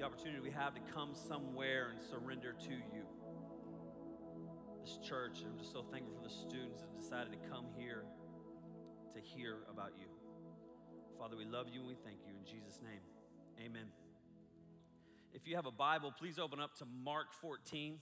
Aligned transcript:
the 0.00 0.06
opportunity 0.06 0.40
we 0.40 0.50
have 0.50 0.74
to 0.74 0.80
come 0.94 1.10
somewhere 1.14 1.90
and 1.90 2.00
surrender 2.00 2.54
to 2.54 2.70
you. 2.70 3.04
This 4.82 4.98
church, 5.06 5.44
I'm 5.44 5.58
just 5.58 5.72
so 5.72 5.84
thankful 5.92 6.14
for 6.16 6.22
the 6.26 6.32
students 6.32 6.80
that 6.80 6.98
decided 6.98 7.32
to 7.32 7.38
come 7.50 7.66
here 7.76 8.04
to 9.12 9.20
hear 9.20 9.58
about 9.70 9.92
you. 9.98 10.06
Father, 11.18 11.36
we 11.36 11.44
love 11.44 11.66
you 11.70 11.80
and 11.80 11.88
we 11.88 11.96
thank 12.02 12.16
you 12.26 12.32
in 12.32 12.46
Jesus' 12.46 12.80
name. 12.82 13.00
Amen. 13.62 13.88
If 15.34 15.46
you 15.46 15.56
have 15.56 15.66
a 15.66 15.70
Bible, 15.70 16.14
please 16.18 16.38
open 16.38 16.60
up 16.60 16.74
to 16.76 16.86
Mark 16.86 17.34
14. 17.38 17.98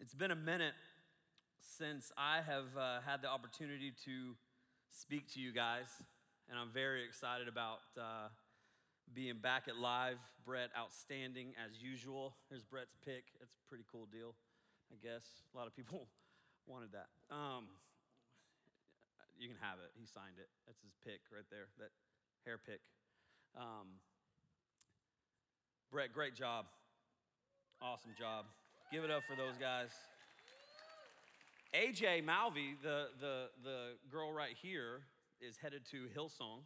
It's 0.00 0.14
been 0.14 0.30
a 0.30 0.36
minute 0.36 0.72
since 1.76 2.12
I 2.16 2.40
have 2.40 2.72
uh, 2.78 3.04
had 3.04 3.20
the 3.20 3.28
opportunity 3.28 3.92
to 4.04 4.36
speak 4.88 5.28
to 5.34 5.40
you 5.40 5.52
guys, 5.52 5.92
and 6.48 6.58
I'm 6.58 6.72
very 6.72 7.04
excited 7.04 7.46
about 7.48 7.84
uh, 7.98 8.32
being 9.12 9.36
back 9.42 9.68
at 9.68 9.76
live. 9.76 10.16
Brett, 10.46 10.70
outstanding 10.72 11.52
as 11.60 11.82
usual. 11.82 12.32
Here's 12.48 12.64
Brett's 12.64 12.96
pick. 13.04 13.36
It's 13.42 13.52
a 13.52 13.68
pretty 13.68 13.84
cool 13.92 14.08
deal, 14.08 14.32
I 14.88 14.96
guess. 14.96 15.44
A 15.52 15.56
lot 15.58 15.66
of 15.66 15.76
people 15.76 16.08
wanted 16.66 16.88
that. 16.96 17.12
Um, 17.28 17.68
you 19.36 19.48
can 19.48 19.60
have 19.60 19.76
it. 19.84 19.92
He 20.00 20.06
signed 20.06 20.40
it. 20.40 20.48
That's 20.64 20.80
his 20.80 20.96
pick 21.04 21.20
right 21.28 21.44
there, 21.50 21.68
that 21.78 21.92
hair 22.46 22.56
pick. 22.56 22.80
Um, 23.54 24.00
Brett, 25.92 26.14
great 26.14 26.34
job. 26.34 26.64
Awesome 27.82 28.12
job. 28.18 28.46
Give 28.90 29.04
it 29.04 29.10
up 29.10 29.22
for 29.28 29.36
those 29.36 29.60
guys. 29.60 29.92
AJ 31.74 32.24
Malvi, 32.24 32.80
the, 32.82 33.08
the, 33.20 33.48
the 33.62 33.78
girl 34.10 34.32
right 34.32 34.56
here, 34.62 35.02
is 35.40 35.56
headed 35.60 35.82
to 35.90 36.06
Hillsong 36.16 36.64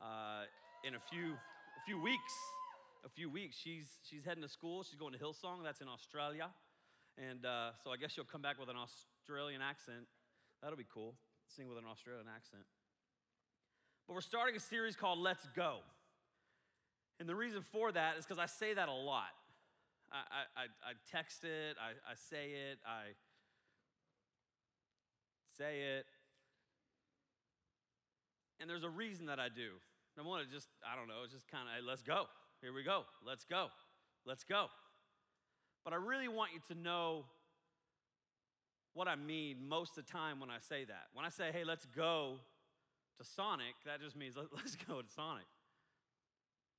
uh, 0.00 0.44
in 0.84 0.94
a 0.94 1.00
few, 1.10 1.32
a 1.32 1.82
few 1.84 2.00
weeks. 2.00 2.32
A 3.04 3.08
few 3.08 3.28
weeks. 3.28 3.56
She's, 3.56 3.86
she's 4.08 4.24
heading 4.24 4.42
to 4.42 4.48
school. 4.48 4.84
She's 4.84 4.98
going 4.98 5.12
to 5.12 5.18
Hillsong. 5.18 5.64
That's 5.64 5.80
in 5.80 5.88
Australia. 5.88 6.50
And 7.18 7.44
uh, 7.44 7.70
so 7.82 7.90
I 7.90 7.96
guess 7.96 8.12
she'll 8.12 8.24
come 8.24 8.42
back 8.42 8.60
with 8.60 8.68
an 8.68 8.76
Australian 8.76 9.60
accent. 9.60 10.06
That'll 10.62 10.78
be 10.78 10.86
cool. 10.92 11.14
Sing 11.48 11.68
with 11.68 11.78
an 11.78 11.84
Australian 11.90 12.26
accent. 12.28 12.62
But 14.06 14.14
we're 14.14 14.20
starting 14.20 14.54
a 14.54 14.60
series 14.60 14.94
called 14.94 15.18
Let's 15.18 15.48
Go. 15.56 15.78
And 17.18 17.28
the 17.28 17.34
reason 17.34 17.62
for 17.72 17.90
that 17.90 18.16
is 18.18 18.24
because 18.24 18.38
I 18.38 18.46
say 18.46 18.74
that 18.74 18.88
a 18.88 18.92
lot. 18.92 19.34
I, 20.10 20.62
I, 20.62 20.64
I 20.64 20.92
text 21.10 21.44
it, 21.44 21.76
I, 21.76 21.90
I 22.08 22.14
say 22.14 22.72
it, 22.72 22.78
I 22.86 23.12
say 25.58 25.98
it. 25.98 26.06
And 28.60 28.70
there's 28.70 28.84
a 28.84 28.88
reason 28.88 29.26
that 29.26 29.38
I 29.38 29.48
do. 29.48 29.78
I 30.18 30.22
want 30.22 30.46
to 30.46 30.52
just, 30.52 30.68
I 30.82 30.96
don't 30.96 31.06
know, 31.06 31.22
it's 31.22 31.32
just 31.32 31.46
kind 31.46 31.68
of, 31.68 31.74
hey, 31.74 31.86
let's 31.86 32.02
go. 32.02 32.26
Here 32.60 32.72
we 32.72 32.82
go. 32.82 33.02
Let's 33.24 33.44
go. 33.44 33.68
Let's 34.26 34.42
go. 34.42 34.66
But 35.84 35.92
I 35.92 35.96
really 35.96 36.26
want 36.26 36.50
you 36.52 36.60
to 36.74 36.80
know 36.80 37.24
what 38.94 39.06
I 39.06 39.14
mean 39.14 39.58
most 39.68 39.96
of 39.96 40.06
the 40.06 40.12
time 40.12 40.40
when 40.40 40.50
I 40.50 40.58
say 40.58 40.84
that. 40.84 41.06
When 41.12 41.24
I 41.24 41.28
say, 41.28 41.50
hey, 41.52 41.62
let's 41.62 41.86
go 41.86 42.38
to 43.18 43.24
Sonic, 43.24 43.74
that 43.86 44.00
just 44.00 44.16
means 44.16 44.34
let's 44.56 44.74
go 44.74 45.00
to 45.00 45.08
Sonic. 45.14 45.46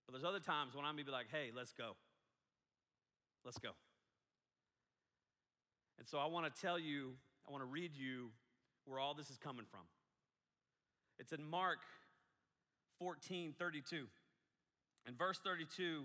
But 0.06 0.14
there's 0.14 0.26
other 0.26 0.44
times 0.44 0.76
when 0.76 0.84
I'm 0.84 0.96
gonna 0.96 1.06
be 1.06 1.12
like, 1.12 1.28
hey, 1.32 1.52
let's 1.56 1.72
go. 1.72 1.96
Let's 3.46 3.58
go. 3.58 3.70
And 5.98 6.06
so 6.06 6.18
I 6.18 6.26
wanna 6.26 6.50
tell 6.50 6.78
you, 6.78 7.14
I 7.48 7.52
wanna 7.52 7.66
read 7.66 7.92
you 7.96 8.32
where 8.90 9.00
all 9.00 9.14
this 9.14 9.30
is 9.30 9.38
coming 9.38 9.66
from. 9.70 9.82
It's 11.20 11.32
in 11.32 11.44
Mark 11.44 11.80
14 13.00 13.54
32. 13.58 14.06
In 15.08 15.16
verse 15.16 15.40
32, 15.44 16.04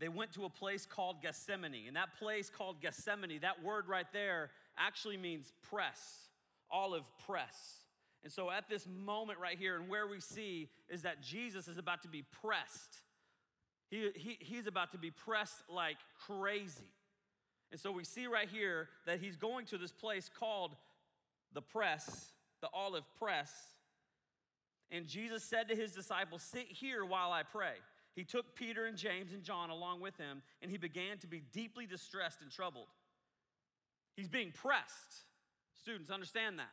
they 0.00 0.08
went 0.08 0.32
to 0.32 0.44
a 0.44 0.50
place 0.50 0.86
called 0.86 1.22
Gethsemane. 1.22 1.86
And 1.86 1.96
that 1.96 2.18
place 2.18 2.50
called 2.50 2.80
Gethsemane, 2.80 3.40
that 3.42 3.62
word 3.62 3.88
right 3.88 4.06
there 4.12 4.50
actually 4.76 5.16
means 5.16 5.52
press, 5.68 6.28
olive 6.70 7.04
press. 7.26 7.84
And 8.22 8.32
so 8.32 8.50
at 8.50 8.68
this 8.68 8.86
moment 8.86 9.38
right 9.38 9.58
here, 9.58 9.76
and 9.76 9.88
where 9.88 10.06
we 10.06 10.20
see 10.20 10.68
is 10.88 11.02
that 11.02 11.22
Jesus 11.22 11.68
is 11.68 11.78
about 11.78 12.02
to 12.02 12.08
be 12.08 12.24
pressed. 12.42 13.02
He, 13.90 14.10
he, 14.14 14.38
he's 14.40 14.66
about 14.66 14.92
to 14.92 14.98
be 14.98 15.10
pressed 15.10 15.62
like 15.68 15.98
crazy. 16.26 16.90
And 17.70 17.80
so 17.80 17.92
we 17.92 18.04
see 18.04 18.26
right 18.26 18.48
here 18.48 18.88
that 19.06 19.20
he's 19.20 19.36
going 19.36 19.66
to 19.66 19.78
this 19.78 19.92
place 19.92 20.30
called 20.38 20.74
the 21.54 21.62
press, 21.62 22.32
the 22.60 22.68
olive 22.72 23.04
press. 23.18 23.50
And 24.90 25.06
Jesus 25.06 25.42
said 25.42 25.68
to 25.68 25.76
his 25.76 25.92
disciples, 25.92 26.42
Sit 26.42 26.66
here 26.68 27.04
while 27.04 27.32
I 27.32 27.42
pray. 27.42 27.74
He 28.14 28.24
took 28.24 28.54
Peter 28.54 28.86
and 28.86 28.96
James 28.96 29.32
and 29.32 29.42
John 29.42 29.70
along 29.70 30.00
with 30.00 30.16
him, 30.16 30.42
and 30.62 30.70
he 30.70 30.76
began 30.76 31.18
to 31.18 31.26
be 31.26 31.42
deeply 31.52 31.86
distressed 31.86 32.42
and 32.42 32.50
troubled. 32.50 32.86
He's 34.16 34.28
being 34.28 34.52
pressed. 34.52 35.24
Students, 35.80 36.10
understand 36.10 36.58
that. 36.58 36.70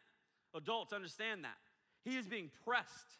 Adults, 0.56 0.94
understand 0.94 1.44
that. 1.44 1.58
He 2.04 2.18
is 2.18 2.28
being 2.28 2.52
pressed. 2.64 3.18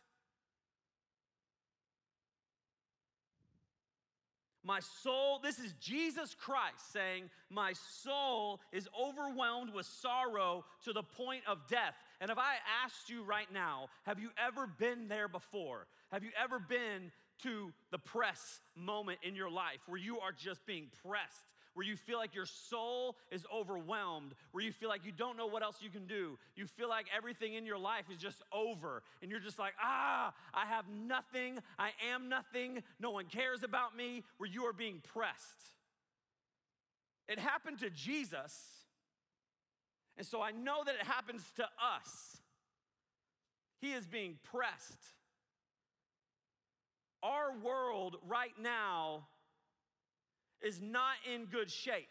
My 4.64 4.80
soul, 5.02 5.40
this 5.42 5.58
is 5.58 5.74
Jesus 5.80 6.36
Christ 6.36 6.94
saying, 6.94 7.30
My 7.50 7.74
soul 8.04 8.60
is 8.72 8.88
overwhelmed 9.00 9.74
with 9.74 9.88
sorrow 9.88 10.66
to 10.86 10.94
the 10.94 11.02
point 11.02 11.42
of 11.48 11.68
death. 11.68 11.96
And 12.20 12.30
if 12.30 12.38
I 12.38 12.56
asked 12.84 13.10
you 13.10 13.24
right 13.24 13.52
now, 13.52 13.88
have 14.04 14.20
you 14.20 14.30
ever 14.38 14.68
been 14.68 15.08
there 15.08 15.28
before? 15.28 15.88
Have 16.12 16.24
you 16.24 16.30
ever 16.42 16.60
been 16.60 17.12
to 17.44 17.74
the 17.90 17.98
press 17.98 18.60
moment 18.76 19.20
in 19.24 19.36
your 19.36 19.50
life 19.50 19.80
where 19.88 20.00
you 20.00 20.20
are 20.20 20.32
just 20.32 20.64
being 20.68 20.88
pressed? 21.08 21.54
Where 21.74 21.86
you 21.86 21.96
feel 21.96 22.18
like 22.18 22.36
your 22.36 22.46
soul 22.46 23.16
is 23.32 23.46
overwhelmed, 23.54 24.34
where 24.52 24.64
you 24.64 24.72
feel 24.72 24.90
like 24.90 25.06
you 25.06 25.12
don't 25.12 25.38
know 25.38 25.48
what 25.48 25.64
else 25.64 25.78
you 25.82 25.90
can 25.90 26.06
do. 26.06 26.38
You 26.56 26.68
feel 26.68 26.90
like 26.90 27.06
everything 27.16 27.54
in 27.54 27.66
your 27.66 27.78
life 27.78 28.06
is 28.12 28.18
just 28.18 28.42
over, 28.52 29.04
and 29.22 29.32
you're 29.32 29.40
just 29.40 29.60
like, 29.60 29.74
ah, 29.82 30.34
I 30.54 30.66
have 30.66 30.86
nothing, 30.90 31.60
I 31.80 31.92
am 32.12 32.30
nothing, 32.30 32.84
no 33.00 33.12
one 33.12 33.26
cares 33.26 33.64
about 33.64 33.96
me, 33.96 34.24
where 34.38 34.50
you 34.50 34.66
are 34.66 34.74
being 34.74 35.02
pressed. 35.14 35.72
It 37.28 37.40
happened 37.40 37.80
to 37.80 37.90
Jesus, 37.90 38.54
and 40.18 40.28
so 40.28 40.42
I 40.42 40.52
know 40.52 40.84
that 40.86 40.96
it 40.96 41.06
happens 41.06 41.44
to 41.56 41.64
us. 41.64 42.38
He 43.80 43.94
is 43.94 44.06
being 44.06 44.38
pressed. 44.44 45.00
Our 47.24 47.58
world 47.64 48.18
right 48.28 48.54
now 48.62 49.28
is 50.62 50.80
not 50.82 51.16
in 51.34 51.46
good 51.46 51.72
shape. 51.72 52.08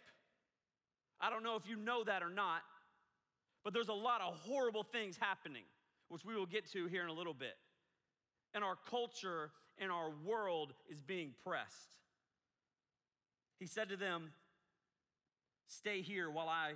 I 1.21 1.31
don't 1.31 1.43
know 1.43 1.57
if 1.57 1.69
you 1.69 1.77
know 1.77 2.05
that 2.05 2.23
or 2.23 2.31
not, 2.31 2.63
but 3.63 3.75
there's 3.75 3.89
a 3.89 3.93
lot 3.93 4.21
of 4.21 4.35
horrible 4.35 4.83
things 4.83 5.17
happening, 5.19 5.65
which 6.09 6.25
we 6.25 6.35
will 6.35 6.47
get 6.47 6.71
to 6.73 6.87
here 6.87 7.03
in 7.03 7.09
a 7.09 7.13
little 7.13 7.35
bit. 7.35 7.57
And 8.55 8.65
our 8.65 8.77
culture 8.89 9.51
and 9.79 9.93
our 9.93 10.11
world 10.25 10.73
is 10.89 11.01
being 11.01 11.35
pressed. 11.45 11.99
He 13.59 13.67
said 13.67 13.91
to 13.91 13.97
them, 13.97 14.33
Stay 15.67 16.03
here 16.03 16.29
while 16.29 16.49
I 16.49 16.73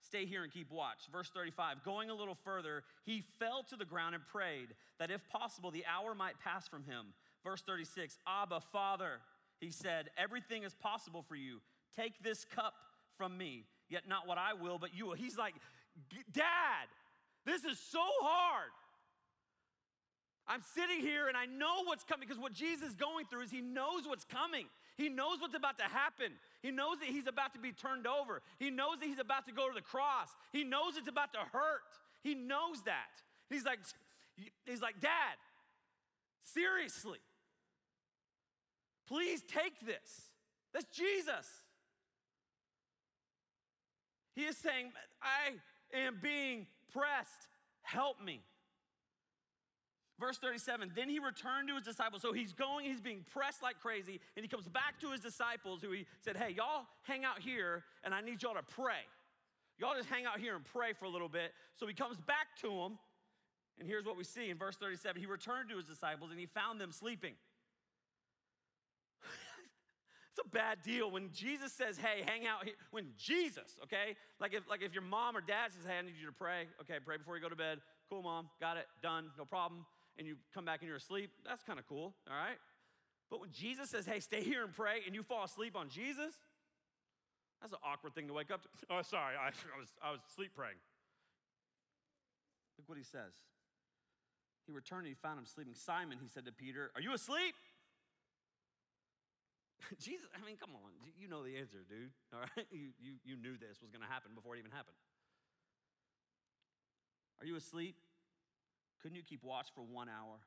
stay 0.00 0.26
here 0.26 0.42
and 0.42 0.52
keep 0.52 0.70
watch. 0.70 0.98
Verse 1.12 1.30
35 1.32 1.84
Going 1.84 2.10
a 2.10 2.14
little 2.14 2.36
further, 2.44 2.82
he 3.04 3.22
fell 3.38 3.64
to 3.68 3.76
the 3.76 3.84
ground 3.84 4.14
and 4.14 4.26
prayed 4.26 4.68
that 4.98 5.10
if 5.10 5.20
possible, 5.28 5.70
the 5.70 5.84
hour 5.86 6.14
might 6.14 6.40
pass 6.40 6.66
from 6.66 6.84
him. 6.84 7.14
Verse 7.44 7.62
36 7.62 8.18
Abba, 8.26 8.60
Father, 8.72 9.20
he 9.62 9.70
said, 9.70 10.10
Everything 10.18 10.64
is 10.64 10.74
possible 10.74 11.24
for 11.26 11.36
you. 11.36 11.60
Take 11.96 12.22
this 12.22 12.44
cup 12.44 12.74
from 13.16 13.38
me, 13.38 13.64
yet 13.88 14.08
not 14.08 14.26
what 14.26 14.36
I 14.36 14.54
will, 14.54 14.78
but 14.78 14.90
you 14.92 15.06
will. 15.06 15.14
He's 15.14 15.38
like, 15.38 15.54
Dad, 16.32 16.88
this 17.46 17.64
is 17.64 17.78
so 17.78 18.02
hard. 18.22 18.70
I'm 20.48 20.62
sitting 20.74 21.00
here 21.00 21.28
and 21.28 21.36
I 21.36 21.46
know 21.46 21.84
what's 21.84 22.02
coming 22.02 22.26
because 22.26 22.42
what 22.42 22.52
Jesus 22.52 22.88
is 22.88 22.94
going 22.94 23.26
through 23.26 23.42
is 23.42 23.50
he 23.52 23.60
knows 23.60 24.02
what's 24.04 24.24
coming. 24.24 24.66
He 24.96 25.08
knows 25.08 25.40
what's 25.40 25.54
about 25.54 25.78
to 25.78 25.84
happen. 25.84 26.32
He 26.60 26.72
knows 26.72 26.98
that 26.98 27.08
he's 27.08 27.28
about 27.28 27.54
to 27.54 27.60
be 27.60 27.70
turned 27.70 28.06
over. 28.08 28.42
He 28.58 28.70
knows 28.70 28.98
that 28.98 29.06
he's 29.06 29.20
about 29.20 29.46
to 29.46 29.52
go 29.52 29.68
to 29.68 29.74
the 29.74 29.80
cross. 29.80 30.28
He 30.52 30.64
knows 30.64 30.96
it's 30.98 31.08
about 31.08 31.32
to 31.34 31.40
hurt. 31.52 31.86
He 32.24 32.34
knows 32.34 32.82
that. 32.84 33.22
He's 33.48 33.64
like, 33.64 33.78
he's 34.66 34.82
like, 34.82 35.00
Dad, 35.00 35.38
seriously, 36.52 37.18
Please 39.06 39.42
take 39.42 39.84
this. 39.84 40.30
That's 40.72 40.86
Jesus. 40.86 41.46
He 44.34 44.44
is 44.44 44.56
saying, 44.56 44.92
I 45.22 45.96
am 45.96 46.18
being 46.22 46.66
pressed. 46.92 47.48
Help 47.82 48.22
me. 48.22 48.40
Verse 50.18 50.38
37 50.38 50.92
Then 50.94 51.08
he 51.08 51.18
returned 51.18 51.68
to 51.68 51.74
his 51.74 51.84
disciples. 51.84 52.22
So 52.22 52.32
he's 52.32 52.52
going, 52.52 52.86
he's 52.86 53.00
being 53.00 53.24
pressed 53.32 53.62
like 53.62 53.80
crazy, 53.80 54.20
and 54.36 54.44
he 54.44 54.48
comes 54.48 54.68
back 54.68 55.00
to 55.00 55.10
his 55.10 55.20
disciples 55.20 55.82
who 55.82 55.90
he 55.90 56.06
said, 56.20 56.36
Hey, 56.36 56.54
y'all 56.56 56.86
hang 57.02 57.24
out 57.24 57.40
here, 57.40 57.84
and 58.04 58.14
I 58.14 58.20
need 58.20 58.42
y'all 58.42 58.54
to 58.54 58.62
pray. 58.62 59.02
Y'all 59.78 59.94
just 59.96 60.08
hang 60.08 60.24
out 60.26 60.38
here 60.38 60.54
and 60.54 60.64
pray 60.64 60.92
for 60.92 61.06
a 61.06 61.08
little 61.08 61.28
bit. 61.28 61.52
So 61.74 61.86
he 61.86 61.94
comes 61.94 62.18
back 62.18 62.54
to 62.60 62.68
them, 62.68 62.98
And 63.78 63.88
here's 63.88 64.04
what 64.04 64.16
we 64.16 64.24
see 64.24 64.48
in 64.48 64.56
verse 64.56 64.76
37 64.76 65.20
He 65.20 65.26
returned 65.26 65.68
to 65.70 65.76
his 65.76 65.86
disciples 65.86 66.30
and 66.30 66.38
he 66.38 66.46
found 66.46 66.80
them 66.80 66.92
sleeping. 66.92 67.34
It's 70.32 70.40
a 70.40 70.48
bad 70.48 70.78
deal 70.82 71.10
when 71.10 71.28
Jesus 71.30 71.74
says, 71.74 71.98
hey, 71.98 72.24
hang 72.24 72.46
out 72.46 72.64
here. 72.64 72.72
When 72.90 73.12
Jesus, 73.18 73.76
okay? 73.84 74.16
Like 74.40 74.54
if, 74.54 74.66
like 74.66 74.80
if 74.80 74.94
your 74.94 75.02
mom 75.02 75.36
or 75.36 75.42
dad 75.42 75.72
says, 75.76 75.84
hey, 75.86 75.98
I 75.98 76.02
need 76.02 76.14
you 76.18 76.24
to 76.24 76.32
pray. 76.32 76.68
Okay, 76.80 76.94
pray 77.04 77.18
before 77.18 77.36
you 77.36 77.42
go 77.42 77.50
to 77.50 77.56
bed. 77.56 77.80
Cool, 78.08 78.22
mom. 78.22 78.48
Got 78.58 78.78
it. 78.78 78.86
Done. 79.02 79.28
No 79.36 79.44
problem. 79.44 79.84
And 80.16 80.26
you 80.26 80.36
come 80.54 80.64
back 80.64 80.80
and 80.80 80.88
you're 80.88 80.96
asleep. 80.96 81.30
That's 81.44 81.62
kind 81.62 81.78
of 81.78 81.86
cool, 81.86 82.14
all 82.30 82.36
right? 82.36 82.56
But 83.28 83.40
when 83.40 83.50
Jesus 83.52 83.90
says, 83.90 84.06
hey, 84.06 84.20
stay 84.20 84.42
here 84.42 84.64
and 84.64 84.72
pray, 84.72 85.00
and 85.04 85.14
you 85.14 85.22
fall 85.22 85.44
asleep 85.44 85.76
on 85.76 85.90
Jesus, 85.90 86.32
that's 87.60 87.72
an 87.72 87.78
awkward 87.84 88.14
thing 88.14 88.28
to 88.28 88.32
wake 88.32 88.50
up 88.50 88.62
to. 88.62 88.68
Oh, 88.90 89.02
sorry, 89.02 89.36
I, 89.36 89.48
I 89.48 89.78
was, 89.78 89.88
I 90.02 90.10
was 90.12 90.20
sleep 90.34 90.52
praying. 90.56 90.80
Look 92.78 92.88
what 92.88 92.96
he 92.96 93.04
says. 93.04 93.32
He 94.66 94.72
returned 94.72 95.06
and 95.06 95.08
he 95.08 95.14
found 95.14 95.38
him 95.38 95.46
sleeping. 95.46 95.74
Simon, 95.74 96.18
he 96.20 96.28
said 96.28 96.46
to 96.46 96.52
Peter, 96.52 96.90
Are 96.94 97.00
you 97.00 97.12
asleep? 97.12 97.54
Jesus, 99.98 100.26
I 100.34 100.44
mean, 100.44 100.56
come 100.56 100.74
on. 100.76 100.92
You 101.18 101.28
know 101.28 101.42
the 101.42 101.56
answer, 101.56 101.82
dude. 101.86 102.12
All 102.32 102.40
right? 102.40 102.66
You, 102.72 102.94
you, 102.98 103.18
you 103.24 103.34
knew 103.36 103.58
this 103.58 103.82
was 103.82 103.90
going 103.90 104.02
to 104.02 104.10
happen 104.10 104.32
before 104.34 104.56
it 104.56 104.60
even 104.60 104.70
happened. 104.72 104.96
Are 107.40 107.46
you 107.46 107.56
asleep? 107.56 107.96
Couldn't 109.02 109.18
you 109.18 109.26
keep 109.26 109.42
watch 109.42 109.74
for 109.74 109.82
one 109.82 110.06
hour? 110.06 110.38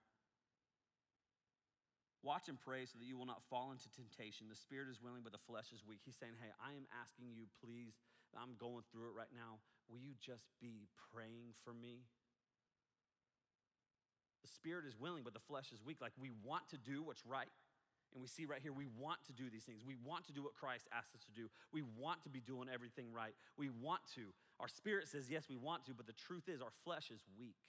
Watch 2.24 2.50
and 2.50 2.58
pray 2.58 2.88
so 2.88 2.98
that 2.98 3.06
you 3.06 3.20
will 3.20 3.30
not 3.30 3.44
fall 3.52 3.70
into 3.70 3.86
temptation. 3.94 4.48
The 4.50 4.58
spirit 4.58 4.90
is 4.90 4.98
willing, 4.98 5.22
but 5.22 5.36
the 5.36 5.44
flesh 5.46 5.70
is 5.76 5.86
weak. 5.86 6.02
He's 6.02 6.18
saying, 6.18 6.40
Hey, 6.42 6.50
I 6.58 6.74
am 6.74 6.90
asking 7.04 7.36
you, 7.36 7.46
please, 7.62 8.00
I'm 8.34 8.58
going 8.58 8.82
through 8.90 9.14
it 9.14 9.16
right 9.16 9.30
now. 9.30 9.62
Will 9.92 10.02
you 10.02 10.18
just 10.18 10.50
be 10.58 10.90
praying 11.14 11.54
for 11.62 11.76
me? 11.76 12.08
The 14.42 14.50
spirit 14.50 14.86
is 14.90 14.98
willing, 14.98 15.22
but 15.22 15.34
the 15.34 15.44
flesh 15.46 15.70
is 15.70 15.84
weak. 15.86 16.02
Like 16.02 16.14
we 16.18 16.32
want 16.42 16.66
to 16.74 16.78
do 16.78 17.04
what's 17.04 17.26
right. 17.26 17.52
And 18.16 18.24
we 18.24 18.32
see 18.32 18.48
right 18.48 18.64
here, 18.64 18.72
we 18.72 18.88
want 18.98 19.20
to 19.28 19.34
do 19.36 19.52
these 19.52 19.68
things. 19.68 19.84
We 19.86 20.00
want 20.00 20.24
to 20.28 20.32
do 20.32 20.42
what 20.42 20.56
Christ 20.56 20.88
asked 20.96 21.14
us 21.14 21.22
to 21.28 21.36
do. 21.36 21.52
We 21.76 21.84
want 22.00 22.24
to 22.24 22.30
be 22.30 22.40
doing 22.40 22.72
everything 22.72 23.12
right. 23.12 23.36
We 23.60 23.68
want 23.68 24.00
to. 24.16 24.32
Our 24.60 24.70
spirit 24.70 25.10
says, 25.12 25.28
yes, 25.30 25.52
we 25.52 25.58
want 25.60 25.84
to, 25.86 25.94
but 25.94 26.08
the 26.08 26.16
truth 26.16 26.48
is, 26.48 26.62
our 26.62 26.72
flesh 26.88 27.12
is 27.12 27.20
weak. 27.38 27.60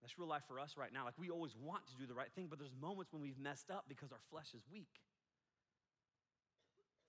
That's 0.00 0.14
real 0.18 0.28
life 0.30 0.46
for 0.46 0.62
us 0.62 0.78
right 0.78 0.94
now. 0.94 1.04
Like 1.04 1.18
we 1.18 1.30
always 1.30 1.58
want 1.58 1.86
to 1.90 1.96
do 1.98 2.06
the 2.06 2.14
right 2.14 2.30
thing, 2.34 2.46
but 2.46 2.58
there's 2.58 2.74
moments 2.80 3.12
when 3.12 3.20
we've 3.20 3.38
messed 3.38 3.70
up 3.70 3.86
because 3.88 4.10
our 4.14 4.22
flesh 4.30 4.54
is 4.54 4.62
weak. 4.70 5.02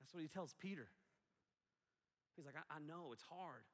That's 0.02 0.14
what 0.14 0.22
he 0.22 0.30
tells 0.30 0.54
Peter. 0.58 0.90
He's 2.36 2.46
like, 2.46 2.58
I, 2.58 2.78
I 2.78 2.80
know 2.82 3.14
it's 3.14 3.26
hard, 3.30 3.66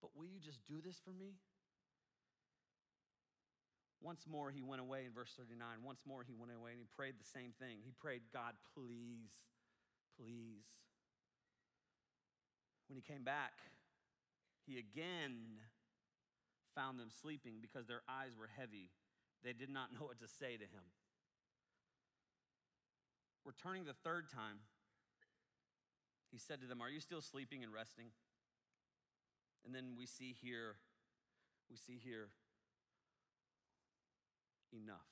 but 0.00 0.16
will 0.16 0.24
you 0.24 0.40
just 0.40 0.64
do 0.64 0.80
this 0.80 0.96
for 1.04 1.12
me? 1.12 1.36
Once 4.00 4.26
more, 4.30 4.50
he 4.50 4.62
went 4.62 4.80
away 4.80 5.04
in 5.06 5.12
verse 5.12 5.34
39. 5.36 5.58
Once 5.82 6.02
more, 6.06 6.22
he 6.22 6.34
went 6.34 6.52
away 6.54 6.70
and 6.70 6.80
he 6.80 6.86
prayed 6.96 7.14
the 7.18 7.26
same 7.26 7.52
thing. 7.58 7.78
He 7.84 7.90
prayed, 7.90 8.22
God, 8.32 8.54
please, 8.74 9.34
please. 10.16 10.66
When 12.88 12.96
he 12.96 13.02
came 13.02 13.24
back, 13.24 13.52
he 14.66 14.78
again 14.78 15.58
found 16.74 16.98
them 17.00 17.10
sleeping 17.10 17.54
because 17.60 17.86
their 17.86 18.02
eyes 18.08 18.38
were 18.38 18.48
heavy. 18.56 18.90
They 19.42 19.52
did 19.52 19.70
not 19.70 19.92
know 19.94 20.06
what 20.06 20.20
to 20.20 20.28
say 20.28 20.56
to 20.56 20.64
him. 20.64 20.86
Returning 23.44 23.84
the 23.84 23.96
third 24.04 24.30
time, 24.30 24.60
he 26.30 26.38
said 26.38 26.60
to 26.60 26.66
them, 26.66 26.80
Are 26.82 26.90
you 26.90 27.00
still 27.00 27.22
sleeping 27.22 27.64
and 27.64 27.72
resting? 27.72 28.12
And 29.64 29.74
then 29.74 29.96
we 29.98 30.06
see 30.06 30.34
here, 30.40 30.76
we 31.70 31.76
see 31.76 31.98
here, 32.02 32.28
enough. 34.72 35.08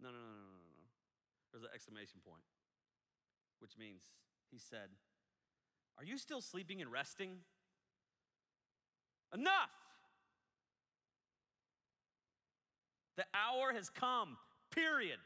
No, 0.00 0.08
no, 0.08 0.14
no, 0.14 0.18
no, 0.18 0.46
no, 0.46 0.72
no. 0.76 0.86
There's 1.52 1.64
an 1.64 1.70
exclamation 1.74 2.20
point, 2.24 2.42
which 3.60 3.78
means 3.78 4.02
he 4.50 4.58
said, 4.58 4.90
Are 5.98 6.04
you 6.04 6.18
still 6.18 6.40
sleeping 6.40 6.82
and 6.82 6.92
resting? 6.92 7.38
Enough. 9.34 9.70
The 13.16 13.24
hour 13.34 13.72
has 13.72 13.88
come, 13.88 14.36
period. 14.70 15.18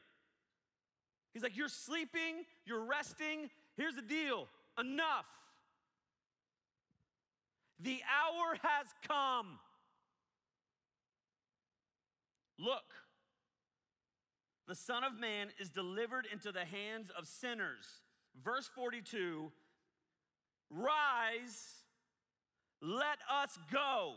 He's 1.35 1.43
like, 1.43 1.57
You're 1.57 1.69
sleeping, 1.69 2.45
you're 2.65 2.85
resting. 2.85 3.51
Here's 3.77 3.95
the 3.95 4.03
deal 4.03 4.47
enough. 4.79 5.27
The 7.81 8.01
hour 8.05 8.57
has 8.63 8.87
come. 9.07 9.59
Look, 12.61 12.85
the 14.69 14.75
Son 14.75 15.03
of 15.03 15.19
Man 15.19 15.49
is 15.59 15.71
delivered 15.71 16.27
into 16.31 16.53
the 16.53 16.65
hands 16.65 17.11
of 17.17 17.27
sinners. 17.27 18.03
Verse 18.45 18.69
42 18.75 19.51
Rise 20.71 21.81
let 22.83 23.19
us 23.31 23.59
go. 23.71 24.15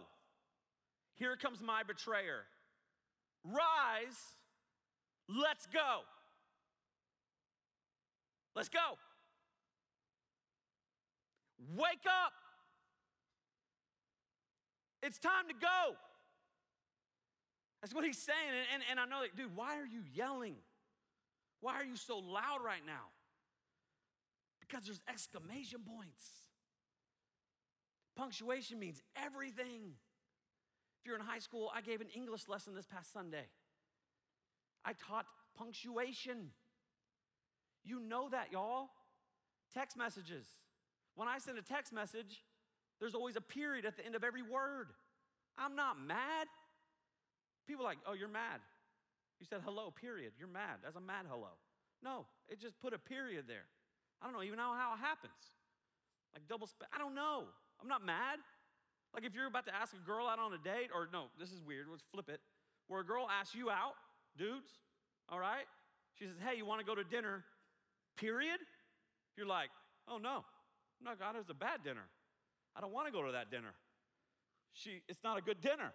Here 1.16 1.36
comes 1.36 1.62
my 1.62 1.84
betrayer. 1.84 2.45
Rise, 3.44 4.19
let's 5.28 5.68
go. 5.68 6.01
Let's 8.56 8.69
go. 8.69 8.98
Wake 11.75 12.06
up. 12.06 12.34
It's 15.01 15.19
time 15.19 15.48
to 15.50 15.54
go. 15.54 15.96
That's 17.84 17.94
what 17.94 18.06
he's 18.06 18.18
saying. 18.18 18.38
And, 18.48 18.66
and, 18.76 18.84
and 18.92 19.00
I 19.00 19.06
know, 19.06 19.22
like, 19.22 19.36
dude, 19.36 19.54
why 19.58 19.78
are 19.78 19.86
you 19.86 20.04
yelling? 20.14 20.56
Why 21.60 21.74
are 21.74 21.84
you 21.84 21.98
so 21.98 22.18
loud 22.18 22.64
right 22.64 22.82
now? 22.88 23.12
Because 24.62 24.86
there's 24.86 25.02
exclamation 25.10 25.82
points. 25.86 26.24
Punctuation 28.16 28.80
means 28.80 29.02
everything. 29.22 29.92
If 31.02 31.08
you're 31.08 31.18
in 31.18 31.26
high 31.26 31.40
school, 31.40 31.70
I 31.76 31.82
gave 31.82 32.00
an 32.00 32.08
English 32.16 32.48
lesson 32.48 32.74
this 32.74 32.86
past 32.86 33.12
Sunday. 33.12 33.48
I 34.86 34.94
taught 34.94 35.26
punctuation. 35.58 36.52
You 37.84 38.00
know 38.00 38.30
that, 38.30 38.54
y'all. 38.54 38.92
Text 39.74 39.98
messages. 39.98 40.46
When 41.16 41.28
I 41.28 41.38
send 41.38 41.58
a 41.58 41.62
text 41.62 41.92
message, 41.92 42.46
there's 43.02 43.13
always 43.13 43.36
a 43.36 43.42
period 43.42 43.86
at 43.86 43.98
the 43.98 44.06
end 44.06 44.16
of 44.16 44.24
every 44.24 44.42
word. 44.42 44.88
I'm 45.58 45.75
not 45.75 46.00
mad. 46.00 46.48
People 47.67 47.84
like, 47.84 47.98
oh, 48.08 48.13
you're 48.13 48.27
mad. 48.27 48.60
You 49.39 49.46
said 49.50 49.62
hello, 49.63 49.91
period. 49.91 50.34
You're 50.38 50.48
mad. 50.48 50.79
That's 50.84 50.96
a 50.96 51.01
mad 51.01 51.25
hello. 51.29 51.60
No, 52.03 52.25
it 52.50 52.60
just 52.60 52.79
put 52.79 52.93
a 52.93 53.00
period 53.00 53.46
there. 53.48 53.67
I 54.22 54.25
don't 54.25 54.34
know 54.34 54.43
even 54.43 54.58
know 54.58 54.74
how 54.75 54.93
it 54.96 55.00
happens. 55.00 55.36
Like 56.34 56.48
double, 56.48 56.67
sp- 56.67 56.88
I 56.93 56.98
don't 56.98 57.15
know. 57.15 57.43
I'm 57.82 57.88
not 57.88 58.05
mad. 58.05 58.39
Like 59.13 59.24
if 59.24 59.36
you're 59.36 59.48
about 59.48 59.65
to 59.67 59.75
ask 59.75 59.93
a 59.93 60.05
girl 60.05 60.27
out 60.27 60.39
on 60.39 60.53
a 60.53 60.58
date, 60.58 60.89
or 60.93 61.08
no, 61.12 61.25
this 61.39 61.51
is 61.51 61.62
weird, 61.62 61.88
let's 61.89 62.03
flip 62.12 62.29
it. 62.29 62.41
Where 62.88 63.01
a 63.01 63.05
girl 63.05 63.27
asks 63.29 63.55
you 63.55 63.70
out, 63.70 63.93
dudes, 64.38 64.70
all 65.29 65.39
right? 65.39 65.65
She 66.15 66.25
says, 66.25 66.36
hey, 66.43 66.58
you 66.58 66.65
wanna 66.65 66.84
go 66.84 66.96
to 66.96 67.03
dinner, 67.03 67.43
period? 68.17 68.60
You're 69.38 69.48
like, 69.48 69.70
oh 70.08 70.17
no, 70.17 70.43
no, 71.03 71.12
God, 71.17 71.36
it 71.36 71.39
was 71.39 71.50
a 71.50 71.53
bad 71.53 71.84
dinner. 71.84 72.08
I 72.75 72.82
don't 72.82 72.91
wanna 72.91 73.12
go 73.12 73.24
to 73.24 73.32
that 73.34 73.51
dinner. 73.51 73.74
She, 74.74 75.01
it's 75.08 75.24
not 75.24 75.38
a 75.38 75.41
good 75.41 75.62
dinner. 75.62 75.93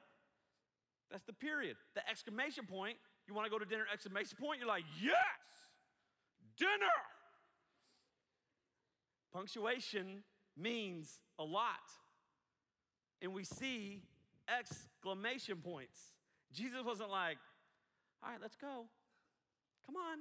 That's 1.11 1.25
the 1.25 1.33
period. 1.33 1.77
The 1.95 2.09
exclamation 2.09 2.67
point, 2.67 2.97
you 3.27 3.35
wanna 3.35 3.51
go 3.51 3.59
to 3.59 3.65
dinner, 3.65 3.85
exclamation 3.93 4.37
point, 4.39 4.59
you're 4.59 4.69
like, 4.69 4.85
yes, 5.03 5.15
dinner. 6.57 6.71
Punctuation 9.33 10.25
means 10.57 11.21
a 11.39 11.45
lot. 11.45 11.87
And 13.23 13.33
we 13.33 13.45
see 13.45 14.03
exclamation 14.49 15.59
points. 15.59 15.99
Jesus 16.53 16.83
wasn't 16.85 17.11
like, 17.11 17.39
all 18.23 18.31
right, 18.31 18.39
let's 18.41 18.57
go. 18.57 18.87
Come 19.87 19.97
on. 19.97 20.19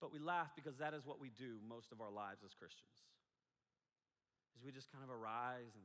But 0.00 0.12
we 0.12 0.18
laugh 0.18 0.50
because 0.56 0.78
that 0.78 0.94
is 0.94 1.06
what 1.06 1.20
we 1.20 1.30
do 1.30 1.58
most 1.68 1.92
of 1.92 2.00
our 2.00 2.10
lives 2.10 2.42
as 2.44 2.52
Christians. 2.54 3.11
We 4.64 4.70
just 4.70 4.90
kind 4.92 5.02
of 5.02 5.10
arise 5.10 5.74
and 5.74 5.84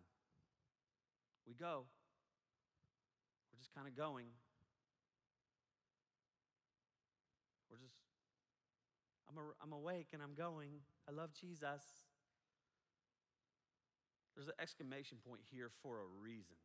we 1.48 1.54
go. 1.54 1.86
We're 3.52 3.58
just 3.58 3.74
kind 3.74 3.88
of 3.88 3.96
going. 3.96 4.28
We're 7.72 7.78
just, 7.78 7.96
I'm, 9.30 9.38
a, 9.38 9.42
I'm 9.64 9.74
awake 9.74 10.10
and 10.14 10.22
I'm 10.22 10.36
going. 10.36 10.70
I 11.10 11.12
love 11.12 11.32
Jesus. 11.34 11.82
There's 14.36 14.48
an 14.48 14.60
exclamation 14.62 15.18
point 15.28 15.42
here 15.52 15.72
for 15.82 15.98
a 15.98 16.22
reason. 16.22 16.56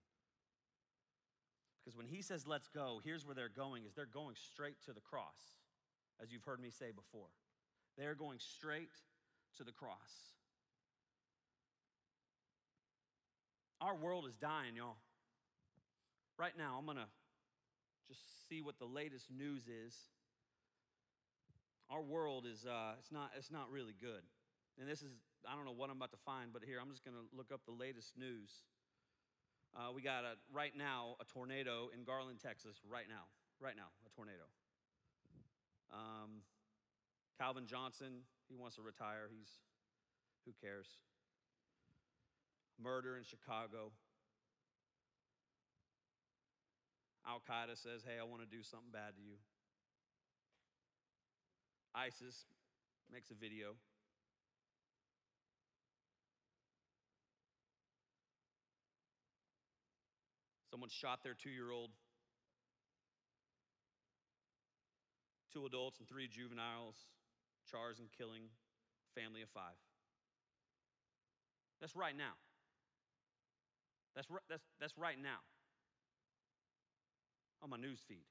Because 1.83 1.97
when 1.97 2.07
he 2.07 2.21
says, 2.21 2.47
let's 2.47 2.69
go, 2.69 3.01
here's 3.03 3.25
where 3.25 3.35
they're 3.35 3.49
going 3.49 3.85
is 3.87 3.95
they're 3.95 4.05
going 4.07 4.37
straight 4.37 4.77
to 4.85 4.93
the 4.93 5.01
cross, 5.01 5.57
as 6.23 6.31
you've 6.31 6.45
heard 6.45 6.61
me 6.61 6.71
say 6.71 6.93
before. 6.95 7.31
They're 7.97 8.15
going 8.15 8.39
straight 8.39 8.93
to 9.57 9.65
the 9.65 9.73
cross. 9.73 10.37
Our 13.83 13.97
world 13.97 14.27
is 14.31 14.37
dying, 14.37 14.77
y'all. 14.77 14.95
Right 16.39 16.57
now, 16.57 16.77
I'm 16.79 16.87
gonna 16.87 17.11
just 18.07 18.21
see 18.49 18.63
what 18.63 18.79
the 18.79 18.87
latest 18.87 19.27
news 19.29 19.67
is. 19.67 19.99
Our 21.91 22.01
world 22.01 22.47
is 22.47 22.65
uh, 22.65 22.95
it's 23.01 23.11
not 23.11 23.33
it's 23.37 23.51
not 23.51 23.73
really 23.73 23.95
good. 24.01 24.23
And 24.79 24.89
this 24.89 25.03
is 25.03 25.11
I 25.51 25.57
don't 25.57 25.65
know 25.65 25.75
what 25.75 25.91
I'm 25.91 25.97
about 25.97 26.13
to 26.13 26.23
find, 26.25 26.53
but 26.53 26.63
here 26.63 26.79
I'm 26.81 26.91
just 26.91 27.05
gonna 27.05 27.27
look 27.37 27.51
up 27.51 27.63
the 27.67 27.75
latest 27.75 28.17
news. 28.17 28.51
Uh, 29.75 29.91
we 29.93 30.01
got 30.01 30.23
a, 30.23 30.39
right 30.53 30.77
now 30.77 31.17
a 31.21 31.25
tornado 31.25 31.91
in 31.93 32.05
Garland, 32.05 32.39
Texas. 32.39 32.77
Right 32.89 33.07
now, 33.09 33.27
right 33.59 33.75
now, 33.75 33.91
a 34.07 34.11
tornado. 34.15 34.47
Um, 35.91 36.47
Calvin 37.37 37.67
Johnson, 37.67 38.23
he 38.49 38.55
wants 38.55 38.77
to 38.77 38.83
retire. 38.83 39.27
He's 39.29 39.51
who 40.47 40.53
cares? 40.63 40.87
Murder 42.83 43.17
in 43.17 43.25
Chicago. 43.25 43.93
Al 47.27 47.41
Qaeda 47.49 47.81
says, 47.81 48.03
Hey, 48.05 48.19
I 48.21 48.25
want 48.25 48.43
to 48.43 48.49
do 48.49 48.63
something 48.63 48.91
bad 48.93 49.15
to 49.17 49.23
you. 49.23 49.37
ISIS 51.95 52.47
makes 53.13 53.31
a 53.31 53.35
video. 53.35 53.75
Someone 60.71 60.89
shot 60.89 61.23
their 61.23 61.35
two 61.35 61.51
year 61.51 61.71
old. 61.71 61.91
Two 65.53 65.67
adults 65.67 65.99
and 65.99 66.09
three 66.09 66.27
juveniles 66.27 66.97
charged 67.71 68.01
in 68.01 68.07
killing 68.17 68.49
family 69.15 69.43
of 69.43 69.51
five. 69.51 69.77
That's 71.81 71.95
right 71.95 72.17
now. 72.17 72.33
That's, 74.15 74.29
that's, 74.49 74.63
that's 74.81 74.99
right 74.99 75.17
now 75.21 75.41
on 77.63 77.71
my 77.71 77.77
news 77.77 78.01
feed. 78.07 78.25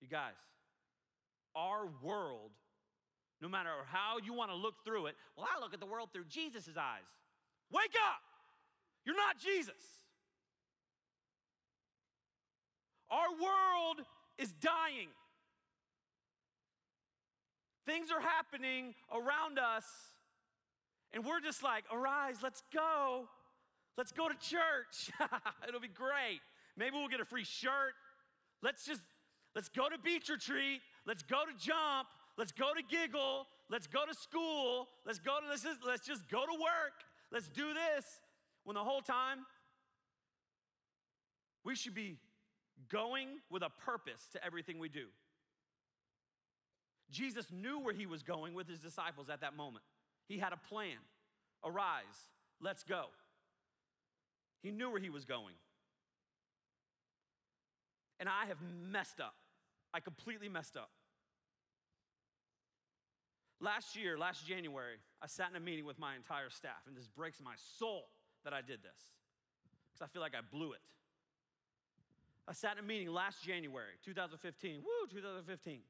You 0.00 0.08
guys, 0.08 0.34
our 1.54 1.86
world, 2.02 2.50
no 3.40 3.48
matter 3.48 3.70
how 3.86 4.16
you 4.24 4.32
want 4.32 4.50
to 4.50 4.56
look 4.56 4.84
through 4.84 5.06
it, 5.06 5.16
well, 5.36 5.46
I 5.54 5.60
look 5.60 5.74
at 5.74 5.80
the 5.80 5.86
world 5.86 6.08
through 6.12 6.24
Jesus' 6.28 6.68
eyes. 6.76 7.06
Wake 7.70 7.94
up! 8.10 8.22
You're 9.04 9.16
not 9.16 9.38
Jesus. 9.38 10.02
Our 13.10 13.30
world 13.30 14.06
is 14.38 14.52
dying. 14.52 15.08
Things 17.86 18.10
are 18.10 18.20
happening 18.20 18.94
around 19.12 19.58
us, 19.58 19.84
and 21.12 21.24
we're 21.24 21.40
just 21.40 21.62
like, 21.62 21.84
arise, 21.92 22.36
let's 22.42 22.62
go. 22.72 23.28
Let's 23.96 24.12
go 24.12 24.28
to 24.28 24.34
church. 24.34 25.10
It'll 25.68 25.80
be 25.80 25.88
great. 25.88 26.40
Maybe 26.76 26.96
we'll 26.96 27.08
get 27.08 27.20
a 27.20 27.24
free 27.24 27.44
shirt. 27.44 27.94
Let's 28.62 28.86
just, 28.86 29.02
let's 29.54 29.68
go 29.68 29.88
to 29.88 29.98
beach 29.98 30.28
retreat. 30.30 30.80
Let's 31.06 31.22
go 31.22 31.42
to 31.44 31.52
jump. 31.58 32.08
Let's 32.38 32.52
go 32.52 32.72
to 32.74 32.82
giggle. 32.82 33.46
Let's 33.68 33.86
go 33.86 34.06
to 34.06 34.14
school. 34.14 34.88
Let's 35.04 35.18
go 35.18 35.38
to, 35.40 35.48
let's 35.48 35.62
just, 35.62 35.80
let's 35.86 36.06
just 36.06 36.28
go 36.30 36.46
to 36.46 36.52
work. 36.52 37.04
Let's 37.30 37.48
do 37.48 37.74
this. 37.74 38.04
When 38.64 38.74
the 38.74 38.84
whole 38.84 39.02
time, 39.02 39.40
we 41.64 41.74
should 41.74 41.94
be 41.94 42.16
going 42.88 43.28
with 43.50 43.62
a 43.62 43.70
purpose 43.70 44.28
to 44.32 44.44
everything 44.44 44.78
we 44.78 44.88
do. 44.88 45.06
Jesus 47.10 47.46
knew 47.52 47.78
where 47.78 47.94
he 47.94 48.06
was 48.06 48.22
going 48.22 48.54
with 48.54 48.68
his 48.68 48.78
disciples 48.78 49.28
at 49.28 49.42
that 49.42 49.54
moment. 49.54 49.84
He 50.28 50.38
had 50.38 50.52
a 50.52 50.56
plan. 50.68 50.98
Arise, 51.64 52.30
let's 52.60 52.82
go. 52.82 53.06
He 54.62 54.70
knew 54.70 54.90
where 54.90 55.00
he 55.00 55.10
was 55.10 55.24
going. 55.24 55.54
And 58.20 58.28
I 58.28 58.46
have 58.46 58.58
messed 58.90 59.20
up. 59.20 59.34
I 59.92 60.00
completely 60.00 60.48
messed 60.48 60.76
up. 60.76 60.90
Last 63.60 63.96
year, 63.96 64.18
last 64.18 64.46
January, 64.46 64.96
I 65.20 65.26
sat 65.26 65.50
in 65.50 65.56
a 65.56 65.60
meeting 65.60 65.84
with 65.84 65.98
my 65.98 66.16
entire 66.16 66.50
staff, 66.50 66.82
and 66.86 66.96
this 66.96 67.06
breaks 67.06 67.40
my 67.40 67.54
soul 67.78 68.08
that 68.44 68.52
I 68.52 68.60
did 68.60 68.82
this 68.82 69.14
because 69.92 70.02
I 70.02 70.06
feel 70.12 70.22
like 70.22 70.34
I 70.34 70.40
blew 70.50 70.72
it. 70.72 70.80
I 72.48 72.52
sat 72.52 72.72
in 72.72 72.84
a 72.84 72.86
meeting 72.86 73.08
last 73.08 73.42
January, 73.44 73.94
2015. 74.04 74.82
Woo, 74.82 75.06
2015. 75.10 75.80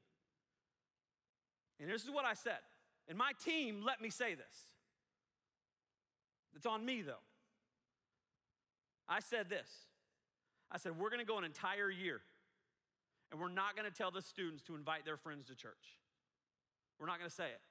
And 1.79 1.89
this 1.89 2.03
is 2.03 2.11
what 2.11 2.25
I 2.25 2.35
said. 2.35 2.61
And 3.07 3.17
my 3.17 3.31
team 3.43 3.83
let 3.85 4.01
me 4.01 4.09
say 4.09 4.35
this. 4.35 4.67
It's 6.55 6.65
on 6.65 6.85
me, 6.85 7.01
though. 7.01 7.23
I 9.07 9.19
said 9.19 9.49
this 9.49 9.69
I 10.71 10.77
said, 10.77 10.97
We're 10.97 11.09
gonna 11.09 11.25
go 11.25 11.37
an 11.37 11.43
entire 11.43 11.91
year 11.91 12.21
and 13.31 13.39
we're 13.41 13.49
not 13.49 13.75
gonna 13.75 13.91
tell 13.91 14.11
the 14.11 14.21
students 14.21 14.63
to 14.63 14.75
invite 14.75 15.05
their 15.05 15.17
friends 15.17 15.47
to 15.47 15.55
church. 15.55 15.99
We're 16.99 17.07
not 17.07 17.17
gonna 17.17 17.29
say 17.29 17.45
it. 17.45 17.61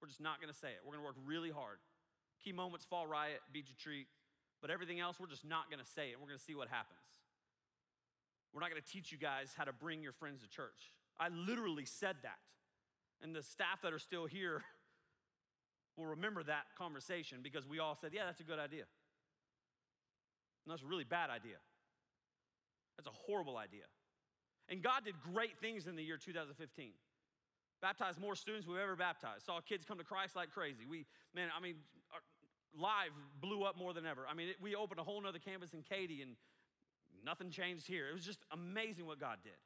We're 0.00 0.08
just 0.08 0.20
not 0.20 0.40
gonna 0.40 0.54
say 0.54 0.68
it. 0.68 0.80
We're 0.84 0.92
gonna 0.92 1.04
work 1.04 1.16
really 1.24 1.50
hard. 1.50 1.78
Key 2.42 2.52
moments, 2.52 2.84
fall 2.84 3.06
riot, 3.06 3.40
beach 3.52 3.68
retreat, 3.68 4.06
but 4.60 4.70
everything 4.70 5.00
else, 5.00 5.18
we're 5.18 5.26
just 5.26 5.44
not 5.44 5.70
gonna 5.70 5.84
say 5.84 6.10
it. 6.10 6.16
We're 6.20 6.28
gonna 6.28 6.38
see 6.38 6.54
what 6.54 6.68
happens. 6.68 7.00
We're 8.52 8.60
not 8.60 8.70
gonna 8.70 8.80
teach 8.80 9.12
you 9.12 9.18
guys 9.18 9.52
how 9.56 9.64
to 9.64 9.72
bring 9.72 10.02
your 10.02 10.12
friends 10.12 10.42
to 10.42 10.48
church. 10.48 10.92
I 11.18 11.28
literally 11.28 11.84
said 11.84 12.16
that. 12.22 12.38
And 13.22 13.34
the 13.34 13.42
staff 13.42 13.82
that 13.82 13.92
are 13.92 13.98
still 13.98 14.26
here 14.26 14.62
will 15.96 16.06
remember 16.06 16.42
that 16.44 16.64
conversation 16.78 17.38
because 17.42 17.66
we 17.66 17.78
all 17.78 17.94
said, 17.94 18.12
yeah, 18.14 18.24
that's 18.24 18.40
a 18.40 18.44
good 18.44 18.58
idea. 18.58 18.84
And 20.64 20.72
that's 20.72 20.82
a 20.82 20.86
really 20.86 21.04
bad 21.04 21.30
idea. 21.30 21.56
That's 22.96 23.08
a 23.08 23.18
horrible 23.26 23.56
idea. 23.56 23.84
And 24.68 24.82
God 24.82 25.04
did 25.04 25.14
great 25.20 25.58
things 25.60 25.86
in 25.86 25.96
the 25.96 26.02
year 26.02 26.16
2015. 26.16 26.92
Baptized 27.82 28.20
more 28.20 28.36
students 28.36 28.66
we've 28.66 28.78
ever 28.78 28.94
baptized. 28.94 29.46
Saw 29.46 29.60
kids 29.60 29.84
come 29.84 29.98
to 29.98 30.04
Christ 30.04 30.36
like 30.36 30.50
crazy. 30.50 30.84
We, 30.88 31.06
man, 31.34 31.48
I 31.56 31.60
mean, 31.62 31.76
live 32.78 33.10
blew 33.40 33.64
up 33.64 33.76
more 33.76 33.94
than 33.94 34.06
ever. 34.06 34.26
I 34.30 34.34
mean, 34.34 34.50
it, 34.50 34.56
we 34.60 34.76
opened 34.76 35.00
a 35.00 35.04
whole 35.04 35.20
nother 35.20 35.38
campus 35.38 35.72
in 35.72 35.82
Katy 35.82 36.22
and 36.22 36.36
nothing 37.24 37.50
changed 37.50 37.86
here. 37.86 38.08
It 38.08 38.14
was 38.14 38.24
just 38.24 38.40
amazing 38.52 39.06
what 39.06 39.18
God 39.18 39.38
did. 39.42 39.56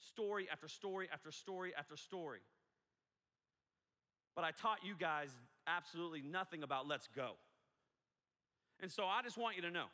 Story 0.00 0.48
after 0.50 0.68
story 0.68 1.08
after 1.12 1.30
story 1.30 1.72
after 1.78 1.96
story. 1.96 2.40
But 4.34 4.44
I 4.44 4.50
taught 4.50 4.78
you 4.84 4.94
guys 4.98 5.30
absolutely 5.66 6.22
nothing 6.22 6.62
about 6.62 6.88
let's 6.88 7.08
go. 7.14 7.32
And 8.80 8.90
so 8.90 9.04
I 9.04 9.22
just 9.22 9.38
want 9.38 9.56
you 9.56 9.62
to 9.62 9.70
know 9.70 9.86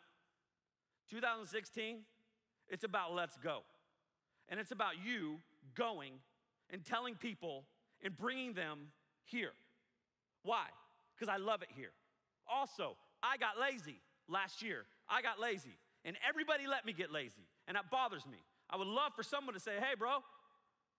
2016, 1.11 1.99
it's 2.69 2.85
about 2.85 3.15
let's 3.15 3.37
go. 3.37 3.61
And 4.49 4.59
it's 4.59 4.73
about 4.73 4.95
you 5.05 5.39
going 5.75 6.13
and 6.71 6.85
telling 6.85 7.15
people 7.15 7.65
and 8.03 8.17
bringing 8.17 8.55
them 8.55 8.89
here. 9.25 9.53
Why? 10.43 10.67
Because 11.15 11.29
I 11.29 11.37
love 11.37 11.63
it 11.63 11.69
here. 11.77 11.91
Also, 12.51 12.97
I 13.23 13.37
got 13.37 13.59
lazy 13.61 14.01
last 14.29 14.63
year. 14.63 14.85
I 15.09 15.23
got 15.23 15.41
lazy, 15.41 15.77
and 16.05 16.17
everybody 16.29 16.67
let 16.67 16.85
me 16.85 16.93
get 16.93 17.11
lazy, 17.11 17.49
and 17.67 17.77
that 17.77 17.91
bothers 17.91 18.27
me. 18.27 18.39
I 18.69 18.77
would 18.77 18.87
love 18.87 19.13
for 19.17 19.23
someone 19.23 19.55
to 19.55 19.61
say, 19.61 19.73
hey, 19.81 19.97
bro, 19.99 20.11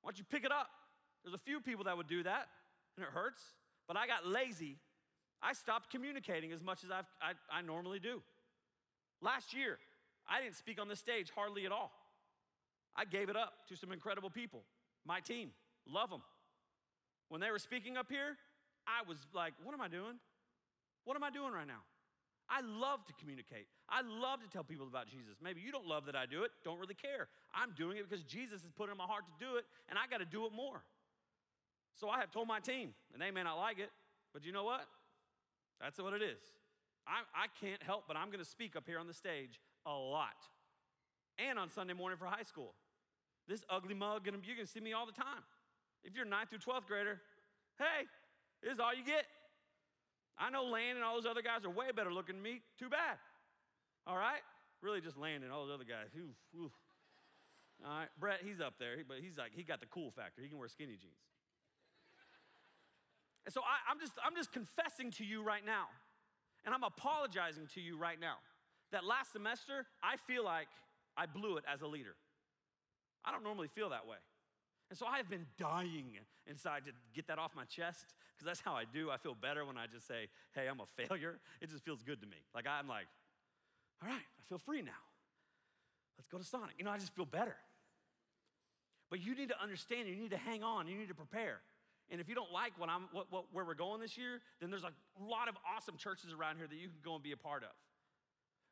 why 0.02 0.10
don't 0.10 0.18
you 0.18 0.26
pick 0.30 0.44
it 0.44 0.52
up? 0.52 0.68
There's 1.24 1.36
a 1.36 1.46
few 1.46 1.60
people 1.62 1.86
that 1.86 1.96
would 1.96 2.08
do 2.08 2.24
that, 2.24 2.48
and 3.00 3.08
it 3.08 3.14
hurts, 3.14 3.42
but 3.88 3.98
I 3.98 4.08
got 4.08 4.28
lazy. 4.28 4.78
I 5.42 5.54
stopped 5.54 5.90
communicating 5.90 6.52
as 6.52 6.62
much 6.62 6.84
as 6.84 6.92
I've, 6.92 7.06
I, 7.22 7.60
I 7.60 7.62
normally 7.62 8.00
do. 8.00 8.22
Last 9.22 9.54
year, 9.54 9.78
I 10.28 10.42
didn't 10.42 10.56
speak 10.56 10.80
on 10.80 10.88
the 10.88 10.96
stage 10.96 11.32
hardly 11.34 11.66
at 11.66 11.72
all. 11.72 11.92
I 12.96 13.06
gave 13.06 13.30
it 13.30 13.36
up 13.36 13.54
to 13.70 13.78
some 13.78 13.92
incredible 13.92 14.30
people. 14.30 14.64
My 15.06 15.20
team, 15.20 15.52
love 15.88 16.10
them. 16.10 16.22
When 17.30 17.42
they 17.42 17.52
were 17.52 17.60
speaking 17.60 17.96
up 17.96 18.08
here, 18.10 18.36
I 18.88 19.08
was 19.08 19.18
like, 19.34 19.54
what 19.64 19.74
am 19.74 19.82
I 19.82 19.88
doing? 19.88 20.20
What 21.06 21.16
am 21.16 21.24
I 21.24 21.30
doing 21.30 21.54
right 21.54 21.68
now? 21.68 21.82
I 22.50 22.62
love 22.62 23.06
to 23.06 23.14
communicate. 23.14 23.68
I 23.88 24.02
love 24.02 24.42
to 24.42 24.50
tell 24.50 24.64
people 24.64 24.88
about 24.88 25.08
Jesus. 25.08 25.38
Maybe 25.42 25.62
you 25.62 25.72
don't 25.72 25.86
love 25.86 26.06
that 26.08 26.16
I 26.16 26.26
do 26.26 26.44
it, 26.44 26.52
don't 26.66 26.80
really 26.80 26.96
care. 26.96 27.30
I'm 27.54 27.72
doing 27.78 27.98
it 27.98 28.10
because 28.10 28.26
Jesus 28.26 28.62
has 28.64 28.72
put 28.72 28.90
it 28.90 28.92
in 28.94 28.98
my 28.98 29.06
heart 29.06 29.24
to 29.30 29.46
do 29.46 29.58
it, 29.58 29.66
and 29.88 29.98
I 29.98 30.10
got 30.10 30.18
to 30.18 30.26
do 30.26 30.46
it 30.46 30.52
more. 30.52 30.82
So 32.00 32.10
I 32.10 32.20
have 32.20 32.32
told 32.32 32.48
my 32.48 32.60
team, 32.60 32.94
and 33.14 33.22
they 33.22 33.30
may 33.30 33.44
not 33.44 33.58
like 33.58 33.78
it, 33.78 33.92
but 34.34 34.46
you 34.46 34.54
know 34.54 34.64
what? 34.64 34.86
That's 35.82 35.98
what 36.00 36.14
it 36.14 36.22
is. 36.22 36.40
I, 37.06 37.26
I 37.36 37.48
can't 37.60 37.82
help 37.84 38.06
but 38.08 38.16
I'm 38.16 38.28
going 38.28 38.44
to 38.44 38.50
speak 38.50 38.76
up 38.76 38.84
here 38.86 39.00
on 39.00 39.08
the 39.08 39.14
stage 39.14 39.60
a 39.86 39.92
lot. 39.92 40.38
And 41.38 41.58
on 41.58 41.70
Sunday 41.70 41.94
morning 41.94 42.18
for 42.18 42.26
high 42.26 42.44
school. 42.44 42.74
This 43.48 43.66
ugly 43.70 43.96
mug, 43.96 44.22
you're 44.26 44.32
going 44.32 44.44
to 44.44 44.72
see 44.72 44.80
me 44.80 44.94
all 44.94 45.06
the 45.06 45.12
time. 45.12 45.44
If 46.04 46.16
you're 46.16 46.26
9th 46.26 46.50
through 46.50 46.60
12th 46.60 46.86
grader, 46.86 47.20
hey, 47.80 48.06
this 48.64 48.74
is 48.74 48.80
all 48.80 48.94
you 48.94 49.04
get. 49.04 49.26
I 50.38 50.50
know 50.50 50.64
Landon 50.64 50.98
and 50.98 51.04
all 51.04 51.16
those 51.16 51.26
other 51.26 51.42
guys 51.42 51.66
are 51.66 51.70
way 51.70 51.88
better 51.96 52.14
looking 52.14 52.36
than 52.36 52.44
me. 52.44 52.62
Too 52.78 52.90
bad. 52.90 53.18
All 54.08 54.16
right? 54.16 54.40
Really 54.82 55.02
just 55.02 55.18
Landon, 55.18 55.44
and 55.44 55.52
all 55.52 55.66
those 55.66 55.76
other 55.76 55.88
guys. 55.88 56.08
Oof, 56.16 56.64
oof. 56.64 56.72
All 57.84 58.00
right, 58.00 58.10
Brett, 58.20 58.40
he's 58.44 58.62
up 58.62 58.76
there, 58.80 58.96
but 59.08 59.18
he's 59.22 59.38
like, 59.38 59.52
he 59.56 59.64
got 59.64 59.80
the 59.80 59.88
cool 59.88 60.12
factor. 60.12 60.42
He 60.42 60.50
can 60.50 60.58
wear 60.58 60.68
skinny 60.68 60.96
jeans. 61.00 61.20
And 63.46 63.54
so 63.54 63.62
I, 63.62 63.92
I'm, 63.92 64.00
just, 64.00 64.14
I'm 64.26 64.36
just 64.36 64.52
confessing 64.52 65.12
to 65.12 65.26
you 65.26 65.44
right 65.44 65.66
now 65.66 65.88
And 66.66 66.76
I'm 66.76 66.84
apologizing 66.84 67.68
to 67.76 67.82
you 67.82 67.98
right 67.98 68.20
now 68.20 68.36
that 68.92 69.06
last 69.06 69.32
semester, 69.34 69.86
I 70.04 70.18
feel 70.28 70.44
like 70.44 70.68
I 71.16 71.26
blew 71.26 71.58
it 71.58 71.64
as 71.72 71.82
a 71.82 71.88
leader. 71.88 72.16
I 73.24 73.32
don't 73.32 73.44
normally 73.44 73.68
feel 73.68 73.90
that 73.90 74.08
way. 74.08 74.18
And 74.90 74.98
so 74.98 75.06
I've 75.06 75.30
been 75.30 75.46
dying 75.58 76.18
inside 76.48 76.86
to 76.86 76.92
get 77.14 77.28
that 77.28 77.38
off 77.38 77.56
my 77.56 77.66
chest 77.66 78.14
because 78.34 78.46
that's 78.46 78.62
how 78.62 78.74
I 78.74 78.86
do. 78.92 79.12
I 79.12 79.18
feel 79.18 79.36
better 79.36 79.66
when 79.66 79.78
I 79.78 79.86
just 79.86 80.08
say, 80.08 80.28
hey, 80.54 80.68
I'm 80.68 80.80
a 80.80 80.86
failure. 80.86 81.38
It 81.62 81.70
just 81.70 81.84
feels 81.84 82.02
good 82.02 82.22
to 82.22 82.28
me. 82.28 82.38
Like 82.56 82.66
I'm 82.68 82.88
like, 82.88 83.06
all 84.02 84.10
right, 84.10 84.18
I 84.18 84.42
feel 84.48 84.58
free 84.58 84.82
now. 84.82 85.04
Let's 86.18 86.28
go 86.28 86.38
to 86.38 86.44
Sonic. 86.44 86.76
You 86.78 86.86
know, 86.86 86.92
I 86.92 86.98
just 86.98 87.16
feel 87.16 87.26
better. 87.26 87.56
But 89.10 89.22
you 89.22 89.36
need 89.36 89.50
to 89.50 89.62
understand, 89.62 90.08
you 90.08 90.16
need 90.16 90.32
to 90.32 90.38
hang 90.38 90.64
on, 90.64 90.88
you 90.88 90.98
need 90.98 91.10
to 91.10 91.16
prepare. 91.16 91.62
And 92.12 92.20
if 92.20 92.28
you 92.28 92.36
don't 92.36 92.52
like 92.52 92.74
what 92.78 92.90
I'm, 92.90 93.04
what, 93.12 93.28
what, 93.30 93.46
where 93.52 93.64
we're 93.64 93.76
going 93.76 94.02
this 94.02 94.18
year, 94.18 94.42
then 94.60 94.72
there's 94.72 94.84
a 94.84 94.92
lot 95.22 95.48
of 95.48 95.56
awesome 95.76 95.96
churches 95.98 96.34
around 96.34 96.58
here 96.58 96.68
that 96.68 96.76
you 96.76 96.88
can 96.88 96.98
go 97.04 97.14
and 97.14 97.24
be 97.24 97.32
a 97.32 97.38
part 97.38 97.64
of. 97.64 97.70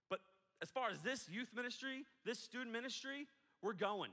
But 0.10 0.20
as 0.62 0.70
far 0.70 0.89
as 0.89 1.01
this 1.01 1.27
youth 1.32 1.50
ministry, 1.56 2.03
this 2.25 2.39
student 2.39 2.72
ministry, 2.72 3.27
we're 3.62 3.74
going. 3.74 4.12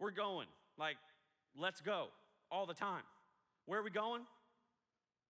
We're 0.00 0.10
going. 0.10 0.48
Like, 0.76 0.96
let's 1.56 1.80
go 1.80 2.08
all 2.50 2.66
the 2.66 2.74
time. 2.74 3.02
Where 3.66 3.78
are 3.78 3.84
we 3.84 3.90
going? 3.90 4.22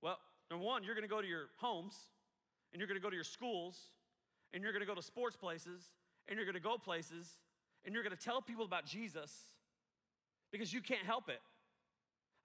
Well, 0.02 0.18
number 0.50 0.64
one, 0.64 0.84
you're 0.84 0.94
gonna 0.94 1.08
go 1.08 1.20
to 1.20 1.26
your 1.26 1.46
homes, 1.56 1.94
and 2.72 2.80
you're 2.80 2.88
gonna 2.88 3.00
go 3.00 3.10
to 3.10 3.16
your 3.16 3.24
schools, 3.24 3.78
and 4.54 4.62
you're 4.62 4.72
gonna 4.72 4.86
go 4.86 4.94
to 4.94 5.02
sports 5.02 5.36
places, 5.36 5.82
and 6.28 6.36
you're 6.36 6.46
gonna 6.46 6.60
go 6.60 6.78
places, 6.78 7.40
and 7.84 7.94
you're 7.94 8.02
gonna 8.02 8.16
tell 8.16 8.40
people 8.40 8.64
about 8.64 8.86
Jesus 8.86 9.32
because 10.50 10.72
you 10.72 10.80
can't 10.80 11.04
help 11.04 11.28
it. 11.28 11.40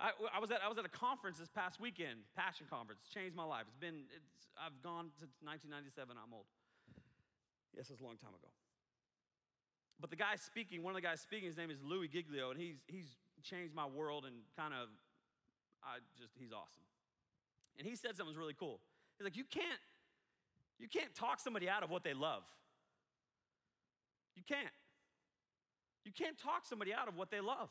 I, 0.03 0.11
I, 0.35 0.39
was 0.43 0.51
at, 0.51 0.59
I 0.59 0.67
was 0.67 0.77
at 0.77 0.83
a 0.83 0.91
conference 0.91 1.39
this 1.39 1.47
past 1.47 1.79
weekend, 1.79 2.27
Passion 2.35 2.67
Conference, 2.67 3.07
changed 3.07 3.39
my 3.39 3.47
life. 3.47 3.63
It's 3.71 3.79
been, 3.79 4.03
it's, 4.11 4.51
I've 4.59 4.75
gone 4.83 5.15
since 5.15 5.31
1997, 5.39 6.19
I'm 6.19 6.35
old. 6.35 6.43
Yes, 7.71 7.87
it's 7.87 8.03
a 8.03 8.03
long 8.03 8.19
time 8.19 8.35
ago. 8.35 8.51
But 10.03 10.11
the 10.11 10.19
guy 10.19 10.35
speaking, 10.35 10.83
one 10.83 10.91
of 10.91 10.99
the 10.99 11.07
guys 11.07 11.23
speaking, 11.23 11.47
his 11.47 11.55
name 11.55 11.71
is 11.71 11.79
Louis 11.79 12.11
Giglio, 12.11 12.51
and 12.51 12.59
he's, 12.59 12.83
he's 12.91 13.15
changed 13.47 13.71
my 13.71 13.87
world 13.87 14.27
and 14.27 14.43
kind 14.59 14.75
of, 14.75 14.91
I 15.79 16.03
just, 16.19 16.35
he's 16.35 16.51
awesome. 16.51 16.83
And 17.79 17.87
he 17.87 17.95
said 17.95 18.19
something 18.19 18.35
really 18.35 18.59
cool. 18.59 18.83
He's 19.17 19.23
like, 19.23 19.39
you 19.39 19.47
can't, 19.47 19.79
you 20.83 20.91
can't 20.91 21.15
talk 21.15 21.39
somebody 21.39 21.71
out 21.71 21.81
of 21.81 21.89
what 21.89 22.03
they 22.03 22.13
love. 22.13 22.43
You 24.35 24.43
can't. 24.43 24.75
You 26.03 26.11
can't 26.11 26.37
talk 26.37 26.67
somebody 26.67 26.93
out 26.93 27.07
of 27.07 27.15
what 27.15 27.31
they 27.31 27.39
love. 27.39 27.69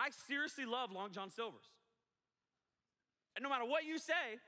I 0.00 0.08
seriously 0.26 0.64
love 0.64 0.92
Long 0.92 1.12
John 1.12 1.28
Silver's. 1.28 1.68
And 3.36 3.42
no 3.42 3.50
matter 3.50 3.64
what 3.64 3.84
you 3.84 3.98
say, 3.98 4.40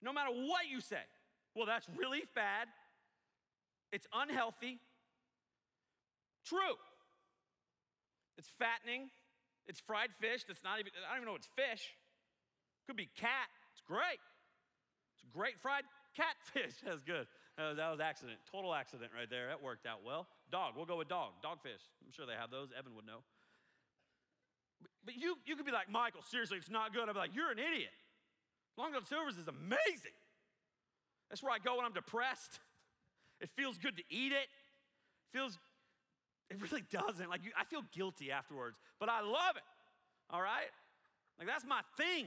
no 0.00 0.12
matter 0.12 0.30
what 0.30 0.70
you 0.70 0.80
say, 0.80 1.02
well, 1.56 1.66
that's 1.66 1.86
really 1.98 2.22
bad. 2.34 2.68
It's 3.90 4.06
unhealthy. 4.14 4.78
True. 6.46 6.78
It's 8.38 8.48
fattening. 8.58 9.10
It's 9.66 9.80
fried 9.80 10.10
fish 10.20 10.44
that's 10.46 10.62
not 10.62 10.78
even, 10.78 10.92
I 11.02 11.14
don't 11.14 11.22
even 11.22 11.28
know 11.28 11.36
it's 11.36 11.50
fish. 11.58 11.90
Could 12.86 12.96
be 12.96 13.10
cat. 13.18 13.50
It's 13.72 13.82
great. 13.86 14.22
It's 15.14 15.26
great 15.34 15.58
fried 15.60 15.84
catfish. 16.16 16.74
That's 16.84 17.02
good. 17.02 17.26
Uh, 17.56 17.74
that 17.74 17.90
was 17.90 18.00
accident. 18.00 18.38
Total 18.50 18.74
accident 18.74 19.12
right 19.14 19.28
there. 19.28 19.48
That 19.48 19.62
worked 19.62 19.86
out 19.86 20.00
well. 20.04 20.26
Dog. 20.50 20.72
We'll 20.74 20.86
go 20.86 20.96
with 20.96 21.08
dog. 21.08 21.38
Dogfish. 21.44 21.84
I'm 22.04 22.10
sure 22.10 22.26
they 22.26 22.34
have 22.34 22.50
those. 22.50 22.68
Evan 22.76 22.96
would 22.96 23.06
know. 23.06 23.22
But 25.04 25.16
you, 25.16 25.36
you 25.44 25.56
could 25.56 25.66
be 25.66 25.72
like, 25.72 25.90
Michael, 25.90 26.22
seriously, 26.22 26.58
it's 26.58 26.70
not 26.70 26.94
good. 26.94 27.08
I'd 27.08 27.14
be 27.14 27.18
like, 27.18 27.34
you're 27.34 27.50
an 27.50 27.58
idiot. 27.58 27.90
Long 28.78 28.92
John 28.92 29.04
Silver's 29.04 29.36
is 29.36 29.48
amazing. 29.48 30.16
That's 31.28 31.42
where 31.42 31.52
I 31.52 31.58
go 31.58 31.76
when 31.76 31.84
I'm 31.84 31.92
depressed. 31.92 32.60
It 33.40 33.50
feels 33.56 33.78
good 33.78 33.96
to 33.96 34.04
eat 34.08 34.32
it. 34.32 34.46
it 34.46 35.32
Feels, 35.32 35.58
it 36.50 36.62
really 36.62 36.84
doesn't. 36.90 37.28
Like, 37.28 37.44
you, 37.44 37.50
I 37.58 37.64
feel 37.64 37.82
guilty 37.92 38.30
afterwards, 38.30 38.76
but 39.00 39.08
I 39.08 39.20
love 39.20 39.56
it. 39.56 39.66
All 40.30 40.40
right? 40.40 40.70
Like, 41.38 41.48
that's 41.48 41.64
my 41.66 41.80
thing 41.96 42.26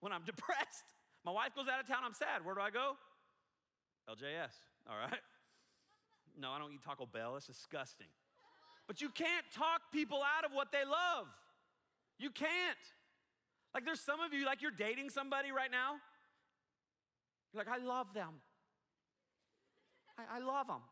when 0.00 0.12
I'm 0.12 0.22
depressed. 0.26 0.94
My 1.24 1.32
wife 1.32 1.54
goes 1.54 1.66
out 1.68 1.80
of 1.80 1.86
town, 1.86 2.00
I'm 2.04 2.14
sad. 2.14 2.44
Where 2.44 2.54
do 2.54 2.60
I 2.60 2.70
go? 2.70 2.96
LJS. 4.08 4.54
All 4.88 4.96
right? 4.96 5.20
No, 6.40 6.50
I 6.52 6.58
don't 6.58 6.72
eat 6.72 6.82
Taco 6.82 7.06
Bell. 7.06 7.36
It's 7.36 7.46
disgusting. 7.46 8.06
But 8.86 9.02
you 9.02 9.10
can't 9.10 9.44
talk 9.52 9.82
people 9.92 10.22
out 10.22 10.44
of 10.44 10.52
what 10.52 10.72
they 10.72 10.84
love. 10.84 11.26
You 12.18 12.30
can't. 12.30 12.78
Like, 13.74 13.84
there's 13.84 14.00
some 14.00 14.20
of 14.20 14.32
you, 14.32 14.44
like, 14.44 14.62
you're 14.62 14.70
dating 14.70 15.10
somebody 15.10 15.52
right 15.52 15.70
now. 15.70 15.96
You're 17.52 17.64
like, 17.64 17.72
I 17.72 17.84
love 17.84 18.12
them. 18.14 18.40
I, 20.18 20.38
I 20.38 20.38
love 20.40 20.66
them. 20.66 20.82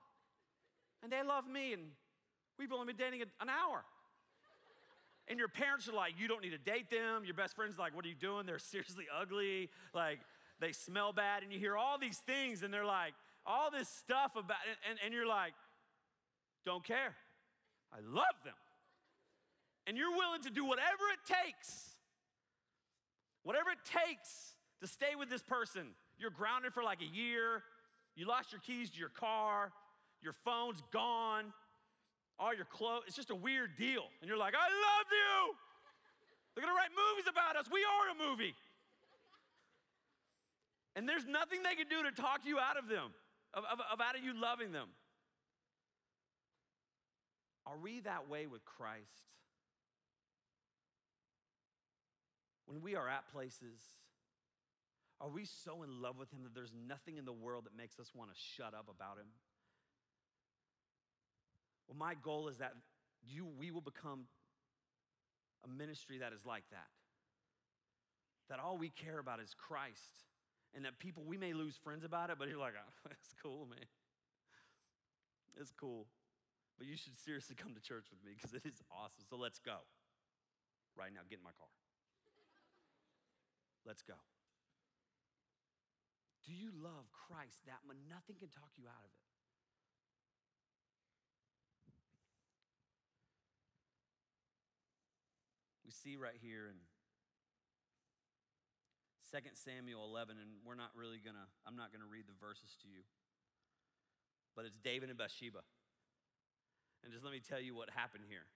And 1.03 1.13
they 1.13 1.23
love 1.23 1.49
me, 1.49 1.73
and 1.73 1.83
we've 2.59 2.73
only 2.73 2.87
been 2.87 2.97
dating 2.97 3.23
an 3.23 3.49
hour. 3.49 3.85
And 5.29 5.39
your 5.39 5.49
parents 5.49 5.89
are 5.89 5.93
like, 5.93 6.13
you 6.19 6.29
don't 6.29 6.43
need 6.43 6.51
to 6.51 6.59
date 6.59 6.91
them. 6.91 7.25
Your 7.25 7.35
best 7.35 7.57
friend's 7.57 7.79
like, 7.79 7.97
what 7.97 8.05
are 8.05 8.09
you 8.09 8.15
doing? 8.15 8.47
They're 8.47 8.59
seriously 8.59 9.07
ugly. 9.21 9.71
Like, 9.93 10.21
they 10.61 10.73
smell 10.73 11.13
bad. 11.13 11.43
And 11.43 11.53
you 11.53 11.59
hear 11.59 11.77
all 11.77 11.99
these 11.99 12.19
things, 12.19 12.63
and 12.63 12.73
they're 12.73 12.85
like, 12.85 13.15
all 13.45 13.71
this 13.71 13.89
stuff 13.89 14.33
about 14.37 14.59
it. 14.71 14.79
And, 14.89 14.99
and 15.05 15.13
you're 15.13 15.27
like, 15.27 15.55
don't 16.65 16.85
care. 16.85 17.17
I 17.93 17.99
love 18.01 18.37
them. 18.45 18.55
And 19.87 19.97
you're 19.97 20.11
willing 20.11 20.43
to 20.43 20.51
do 20.51 20.65
whatever 20.65 21.05
it 21.13 21.33
takes, 21.33 21.91
whatever 23.45 23.71
it 23.71 23.79
takes 23.85 24.55
to 24.81 24.87
stay 24.87 25.15
with 25.19 25.31
this 25.31 25.43
person. 25.43 25.89
You're 26.19 26.31
grounded 26.31 26.75
for 26.75 26.83
like 26.83 27.01
a 27.03 27.17
year, 27.17 27.63
you 28.17 28.27
lost 28.27 28.53
your 28.53 28.61
keys 28.61 28.91
to 28.91 28.99
your 28.99 29.11
car, 29.11 29.73
your 30.23 30.35
phone's 30.45 30.83
gone, 30.93 31.53
all 32.39 32.55
your 32.55 32.65
clothes. 32.65 33.05
It's 33.07 33.17
just 33.17 33.31
a 33.31 33.35
weird 33.35 33.77
deal. 33.77 34.05
And 34.21 34.29
you're 34.29 34.39
like, 34.39 34.55
I 34.55 34.67
love 34.67 35.07
you. 35.11 35.55
They're 36.55 36.65
gonna 36.65 36.77
write 36.77 36.91
movies 36.91 37.31
about 37.31 37.57
us. 37.57 37.69
We 37.71 37.85
are 37.85 38.17
a 38.17 38.31
movie. 38.31 38.55
And 40.97 41.07
there's 41.07 41.27
nothing 41.27 41.63
they 41.63 41.75
can 41.75 41.89
do 41.89 42.03
to 42.09 42.11
talk 42.11 42.41
you 42.45 42.59
out 42.59 42.79
of 42.79 42.89
them, 42.89 43.13
of, 43.53 43.65
of, 43.71 43.81
of 43.93 44.01
out 44.01 44.17
of 44.17 44.25
you 44.25 44.33
loving 44.41 44.73
them. 44.73 44.89
Are 47.67 47.77
we 47.77 48.01
that 48.01 48.31
way 48.31 48.47
with 48.47 48.65
Christ? 48.65 49.05
When 52.67 52.83
we 52.83 52.97
are 52.97 53.09
at 53.09 53.31
places 53.33 53.81
are 55.21 55.31
we 55.31 55.47
so 55.47 55.83
in 55.83 56.03
love 56.03 56.19
with 56.19 56.31
him 56.31 56.43
that 56.43 56.55
there's 56.55 56.73
nothing 56.87 57.17
in 57.17 57.25
the 57.25 57.33
world 57.33 57.65
that 57.65 57.77
makes 57.77 57.99
us 57.99 58.11
want 58.15 58.31
to 58.31 58.37
shut 58.37 58.75
up 58.75 58.87
about 58.89 59.17
him? 59.17 59.29
Well, 61.89 61.97
my 61.97 62.15
goal 62.15 62.49
is 62.49 62.59
that 62.59 62.75
you, 63.25 63.47
we 63.47 63.71
will 63.71 63.81
become 63.81 64.27
a 65.65 65.69
ministry 65.69 66.19
that 66.19 66.33
is 66.33 66.45
like 66.45 66.65
that. 66.71 66.89
That 68.51 68.61
all 68.61 68.77
we 68.77 68.91
care 68.91 69.19
about 69.19 69.41
is 69.41 69.55
Christ. 69.55 70.25
And 70.75 70.85
that 70.85 70.99
people, 70.99 71.23
we 71.27 71.39
may 71.39 71.55
lose 71.55 71.77
friends 71.83 72.05
about 72.05 72.29
it, 72.29 72.37
but 72.39 72.49
you're 72.49 72.59
like, 72.59 72.75
oh, 72.77 73.11
it's 73.11 73.35
cool, 73.43 73.67
man. 73.67 73.89
It's 75.59 75.73
cool. 75.73 76.07
But 76.77 76.87
you 76.87 76.97
should 76.97 77.17
seriously 77.17 77.57
come 77.57 77.73
to 77.73 77.81
church 77.81 78.05
with 78.11 78.23
me 78.23 78.33
because 78.37 78.53
it 78.53 78.69
is 78.69 78.83
awesome. 78.93 79.25
So 79.31 79.37
let's 79.37 79.59
go. 79.59 79.79
Right 80.95 81.13
now, 81.15 81.21
get 81.29 81.39
in 81.39 81.45
my 81.45 81.57
car. 81.59 81.69
Let's 83.87 84.03
go. 84.03 84.19
Do 86.43 86.53
you 86.53 86.71
love 86.75 87.07
Christ 87.15 87.63
that 87.67 87.87
much? 87.87 87.97
Nothing 88.11 88.35
can 88.39 88.51
talk 88.51 88.75
you 88.75 88.91
out 88.91 89.03
of 89.03 89.11
it. 89.11 89.23
We 95.87 95.95
see 95.95 96.19
right 96.19 96.39
here 96.43 96.67
in 96.67 96.79
2 99.31 99.39
Samuel 99.55 100.03
11, 100.07 100.35
and 100.39 100.51
we're 100.67 100.75
not 100.75 100.91
really 100.99 101.23
gonna, 101.23 101.47
I'm 101.67 101.77
not 101.79 101.91
gonna 101.95 102.11
read 102.11 102.27
the 102.27 102.35
verses 102.43 102.75
to 102.83 102.89
you, 102.91 103.07
but 104.55 104.67
it's 104.67 104.79
David 104.79 105.11
and 105.11 105.19
Bathsheba. 105.19 105.63
And 107.03 107.13
just 107.13 107.23
let 107.23 107.33
me 107.33 107.39
tell 107.39 107.61
you 107.61 107.75
what 107.75 107.91
happened 107.91 108.25
here. 108.27 108.47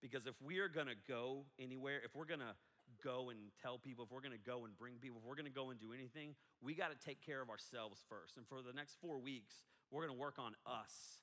Because 0.00 0.26
if 0.26 0.40
we 0.40 0.58
are 0.60 0.68
gonna 0.68 0.96
go 1.08 1.44
anywhere, 1.58 2.00
if 2.04 2.16
we're 2.16 2.24
gonna 2.28 2.56
go 3.04 3.28
and 3.28 3.38
tell 3.60 3.76
people, 3.76 4.04
if 4.04 4.10
we're 4.10 4.24
going 4.24 4.32
to 4.32 4.50
go 4.50 4.64
and 4.64 4.72
bring 4.76 4.94
people, 4.96 5.20
if 5.20 5.28
we're 5.28 5.36
going 5.36 5.50
to 5.50 5.52
go 5.52 5.68
and 5.68 5.78
do 5.78 5.92
anything, 5.92 6.34
we 6.62 6.74
got 6.74 6.88
to 6.88 6.96
take 6.96 7.20
care 7.24 7.42
of 7.42 7.50
ourselves 7.50 8.00
first. 8.08 8.38
And 8.38 8.48
for 8.48 8.62
the 8.64 8.72
next 8.72 8.96
four 9.00 9.20
weeks, 9.20 9.52
we're 9.90 10.06
going 10.06 10.16
to 10.16 10.20
work 10.20 10.38
on 10.38 10.56
us. 10.66 11.20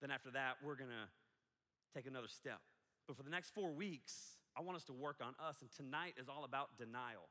Then 0.00 0.10
after 0.10 0.30
that, 0.32 0.56
we're 0.62 0.76
going 0.76 0.90
to 0.90 1.08
take 1.96 2.06
another 2.06 2.28
step. 2.28 2.60
But 3.08 3.16
for 3.16 3.22
the 3.22 3.30
next 3.30 3.50
four 3.50 3.72
weeks, 3.72 4.36
I 4.56 4.60
want 4.60 4.76
us 4.76 4.84
to 4.84 4.92
work 4.92 5.16
on 5.22 5.34
us. 5.40 5.62
And 5.62 5.70
tonight 5.72 6.14
is 6.20 6.28
all 6.28 6.44
about 6.44 6.76
denial. 6.76 7.28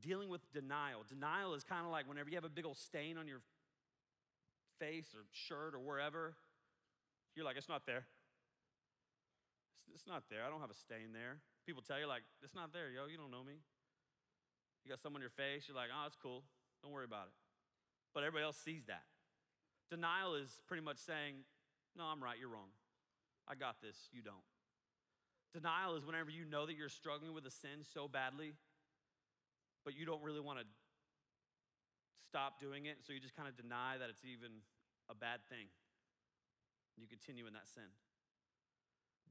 Dealing 0.00 0.28
with 0.28 0.40
denial. 0.52 1.04
Denial 1.08 1.54
is 1.54 1.64
kind 1.64 1.84
of 1.84 1.90
like 1.90 2.08
whenever 2.08 2.30
you 2.30 2.36
have 2.36 2.44
a 2.44 2.48
big 2.48 2.64
old 2.64 2.76
stain 2.76 3.18
on 3.18 3.26
your 3.26 3.40
face 4.78 5.14
or 5.14 5.24
shirt 5.32 5.74
or 5.74 5.80
wherever, 5.80 6.34
you're 7.34 7.44
like, 7.44 7.56
it's 7.56 7.68
not 7.68 7.86
there. 7.86 8.04
It's 9.92 10.06
not 10.06 10.24
there. 10.28 10.42
I 10.44 10.50
don't 10.50 10.60
have 10.60 10.72
a 10.72 10.76
stain 10.76 11.12
there. 11.12 11.40
People 11.66 11.82
tell 11.82 11.98
you, 11.98 12.06
like, 12.06 12.22
it's 12.42 12.54
not 12.54 12.72
there, 12.72 12.90
yo, 12.90 13.06
you 13.06 13.16
don't 13.16 13.30
know 13.30 13.42
me. 13.42 13.62
You 14.84 14.90
got 14.92 15.00
some 15.00 15.14
on 15.16 15.20
your 15.20 15.32
face, 15.32 15.64
you're 15.64 15.76
like, 15.76 15.88
oh, 15.88 16.04
it's 16.06 16.18
cool. 16.20 16.44
Don't 16.82 16.92
worry 16.92 17.08
about 17.08 17.32
it. 17.32 17.36
But 18.12 18.22
everybody 18.22 18.44
else 18.44 18.60
sees 18.60 18.84
that. 18.86 19.08
Denial 19.88 20.34
is 20.34 20.60
pretty 20.68 20.84
much 20.84 20.98
saying, 20.98 21.48
no, 21.96 22.04
I'm 22.04 22.22
right, 22.22 22.36
you're 22.38 22.52
wrong. 22.52 22.68
I 23.48 23.54
got 23.54 23.80
this, 23.80 23.96
you 24.12 24.20
don't. 24.20 24.44
Denial 25.54 25.96
is 25.96 26.04
whenever 26.04 26.28
you 26.28 26.44
know 26.44 26.66
that 26.66 26.76
you're 26.76 26.92
struggling 26.92 27.32
with 27.32 27.46
a 27.46 27.50
sin 27.50 27.86
so 27.86 28.08
badly, 28.08 28.54
but 29.84 29.96
you 29.96 30.04
don't 30.04 30.22
really 30.22 30.40
want 30.40 30.58
to 30.58 30.66
stop 32.26 32.58
doing 32.58 32.86
it, 32.86 32.98
so 33.06 33.12
you 33.12 33.20
just 33.20 33.36
kind 33.36 33.48
of 33.48 33.56
deny 33.56 33.96
that 33.96 34.10
it's 34.10 34.24
even 34.24 34.66
a 35.08 35.14
bad 35.14 35.40
thing. 35.48 35.70
You 36.98 37.06
continue 37.06 37.46
in 37.46 37.54
that 37.54 37.68
sin. 37.70 37.88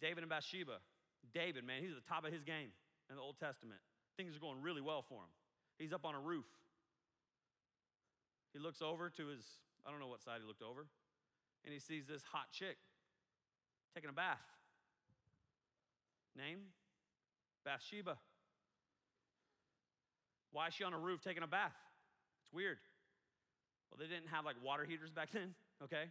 David 0.01 0.23
and 0.23 0.29
Bathsheba. 0.29 0.79
David, 1.33 1.65
man, 1.65 1.81
he's 1.81 1.91
at 1.91 2.03
the 2.03 2.09
top 2.09 2.25
of 2.25 2.33
his 2.33 2.43
game 2.43 2.69
in 3.09 3.15
the 3.15 3.21
Old 3.21 3.37
Testament. 3.39 3.79
Things 4.17 4.35
are 4.35 4.39
going 4.39 4.61
really 4.61 4.81
well 4.81 5.01
for 5.01 5.21
him. 5.23 5.31
He's 5.79 5.93
up 5.93 6.05
on 6.05 6.15
a 6.15 6.19
roof. 6.19 6.45
He 8.53 8.59
looks 8.59 8.81
over 8.81 9.09
to 9.09 9.27
his, 9.27 9.43
I 9.85 9.89
don't 9.89 9.99
know 9.99 10.07
what 10.07 10.21
side 10.21 10.39
he 10.41 10.47
looked 10.47 10.61
over, 10.61 10.85
and 11.65 11.73
he 11.73 11.79
sees 11.79 12.05
this 12.05 12.21
hot 12.31 12.51
chick 12.51 12.77
taking 13.95 14.09
a 14.09 14.13
bath. 14.13 14.41
Name? 16.37 16.59
Bathsheba. 17.65 18.17
Why 20.51 20.67
is 20.67 20.73
she 20.73 20.83
on 20.83 20.93
a 20.93 20.99
roof 20.99 21.21
taking 21.21 21.41
a 21.41 21.47
bath? 21.47 21.73
It's 22.43 22.53
weird. 22.53 22.77
Well, 23.89 23.97
they 23.97 24.13
didn't 24.13 24.29
have 24.29 24.45
like 24.45 24.55
water 24.63 24.85
heaters 24.85 25.11
back 25.11 25.29
then, 25.31 25.55
okay? 25.83 26.05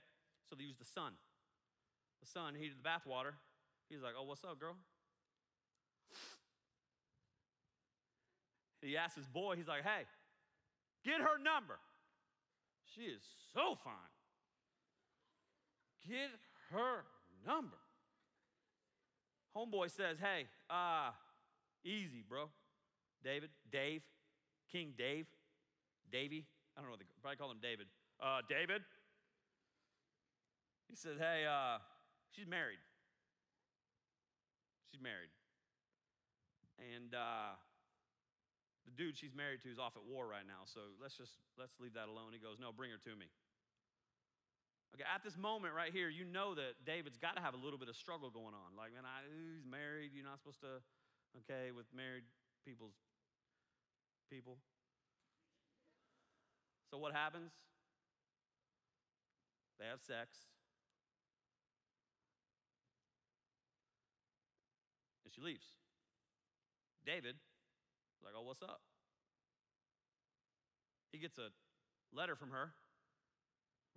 So 0.48 0.56
they 0.56 0.64
used 0.64 0.80
the 0.80 0.84
sun. 0.84 1.12
The 2.20 2.28
sun 2.28 2.54
heated 2.54 2.78
the 2.78 2.82
bath 2.82 3.06
water. 3.06 3.34
He's 3.92 4.00
like, 4.00 4.14
oh, 4.18 4.24
what's 4.24 4.42
up, 4.42 4.58
girl? 4.58 4.74
He 8.80 8.96
asks 8.96 9.16
his 9.16 9.26
boy, 9.26 9.54
he's 9.56 9.68
like, 9.68 9.82
hey, 9.82 10.08
get 11.04 11.20
her 11.20 11.36
number. 11.36 11.78
She 12.94 13.02
is 13.02 13.20
so 13.52 13.76
fine. 13.84 13.92
Get 16.08 16.30
her 16.70 17.04
number. 17.46 17.76
Homeboy 19.54 19.90
says, 19.90 20.16
hey, 20.18 20.46
uh, 20.70 21.10
easy, 21.84 22.24
bro. 22.26 22.48
David, 23.22 23.50
Dave, 23.70 24.00
King 24.72 24.94
Dave, 24.96 25.26
Davy. 26.10 26.46
I 26.78 26.80
don't 26.80 26.88
know, 26.88 26.96
they 26.96 27.04
probably 27.20 27.36
call 27.36 27.50
him 27.50 27.60
David. 27.62 27.88
Uh, 28.18 28.40
David. 28.48 28.80
He 30.88 30.96
says, 30.96 31.18
hey, 31.18 31.44
uh, 31.46 31.76
she's 32.34 32.46
married. 32.46 32.78
She's 34.92 35.00
married. 35.00 35.32
And 36.76 37.16
uh, 37.16 37.56
the 38.84 38.92
dude 38.92 39.16
she's 39.16 39.32
married 39.32 39.64
to 39.64 39.72
is 39.72 39.80
off 39.80 39.96
at 39.96 40.04
war 40.04 40.28
right 40.28 40.44
now, 40.44 40.68
so 40.68 40.92
let's 41.00 41.16
just 41.16 41.40
let's 41.56 41.72
leave 41.80 41.96
that 41.96 42.12
alone. 42.12 42.36
He 42.36 42.42
goes, 42.42 42.60
No, 42.60 42.76
bring 42.76 42.92
her 42.92 43.00
to 43.08 43.16
me. 43.16 43.32
Okay, 44.92 45.08
at 45.08 45.24
this 45.24 45.40
moment 45.40 45.72
right 45.72 45.88
here, 45.88 46.12
you 46.12 46.28
know 46.28 46.52
that 46.52 46.84
David's 46.84 47.16
got 47.16 47.32
to 47.36 47.42
have 47.42 47.56
a 47.56 47.60
little 47.60 47.80
bit 47.80 47.88
of 47.88 47.96
struggle 47.96 48.28
going 48.28 48.52
on. 48.52 48.76
Like, 48.76 48.92
man, 48.92 49.08
I, 49.08 49.24
he's 49.24 49.64
married. 49.64 50.12
You're 50.12 50.28
not 50.28 50.36
supposed 50.36 50.60
to, 50.60 50.84
okay, 51.40 51.72
with 51.72 51.88
married 51.96 52.28
people's 52.60 53.00
people. 54.28 54.60
So 56.92 57.00
what 57.00 57.16
happens? 57.16 57.56
They 59.80 59.88
have 59.88 60.04
sex. 60.04 60.36
And 65.32 65.34
she 65.34 65.40
leaves. 65.40 65.64
David 67.04 67.36
like, 68.24 68.34
oh, 68.38 68.42
what's 68.42 68.62
up? 68.62 68.80
He 71.12 71.18
gets 71.18 71.38
a 71.38 71.50
letter 72.14 72.36
from 72.36 72.50
her. 72.50 72.70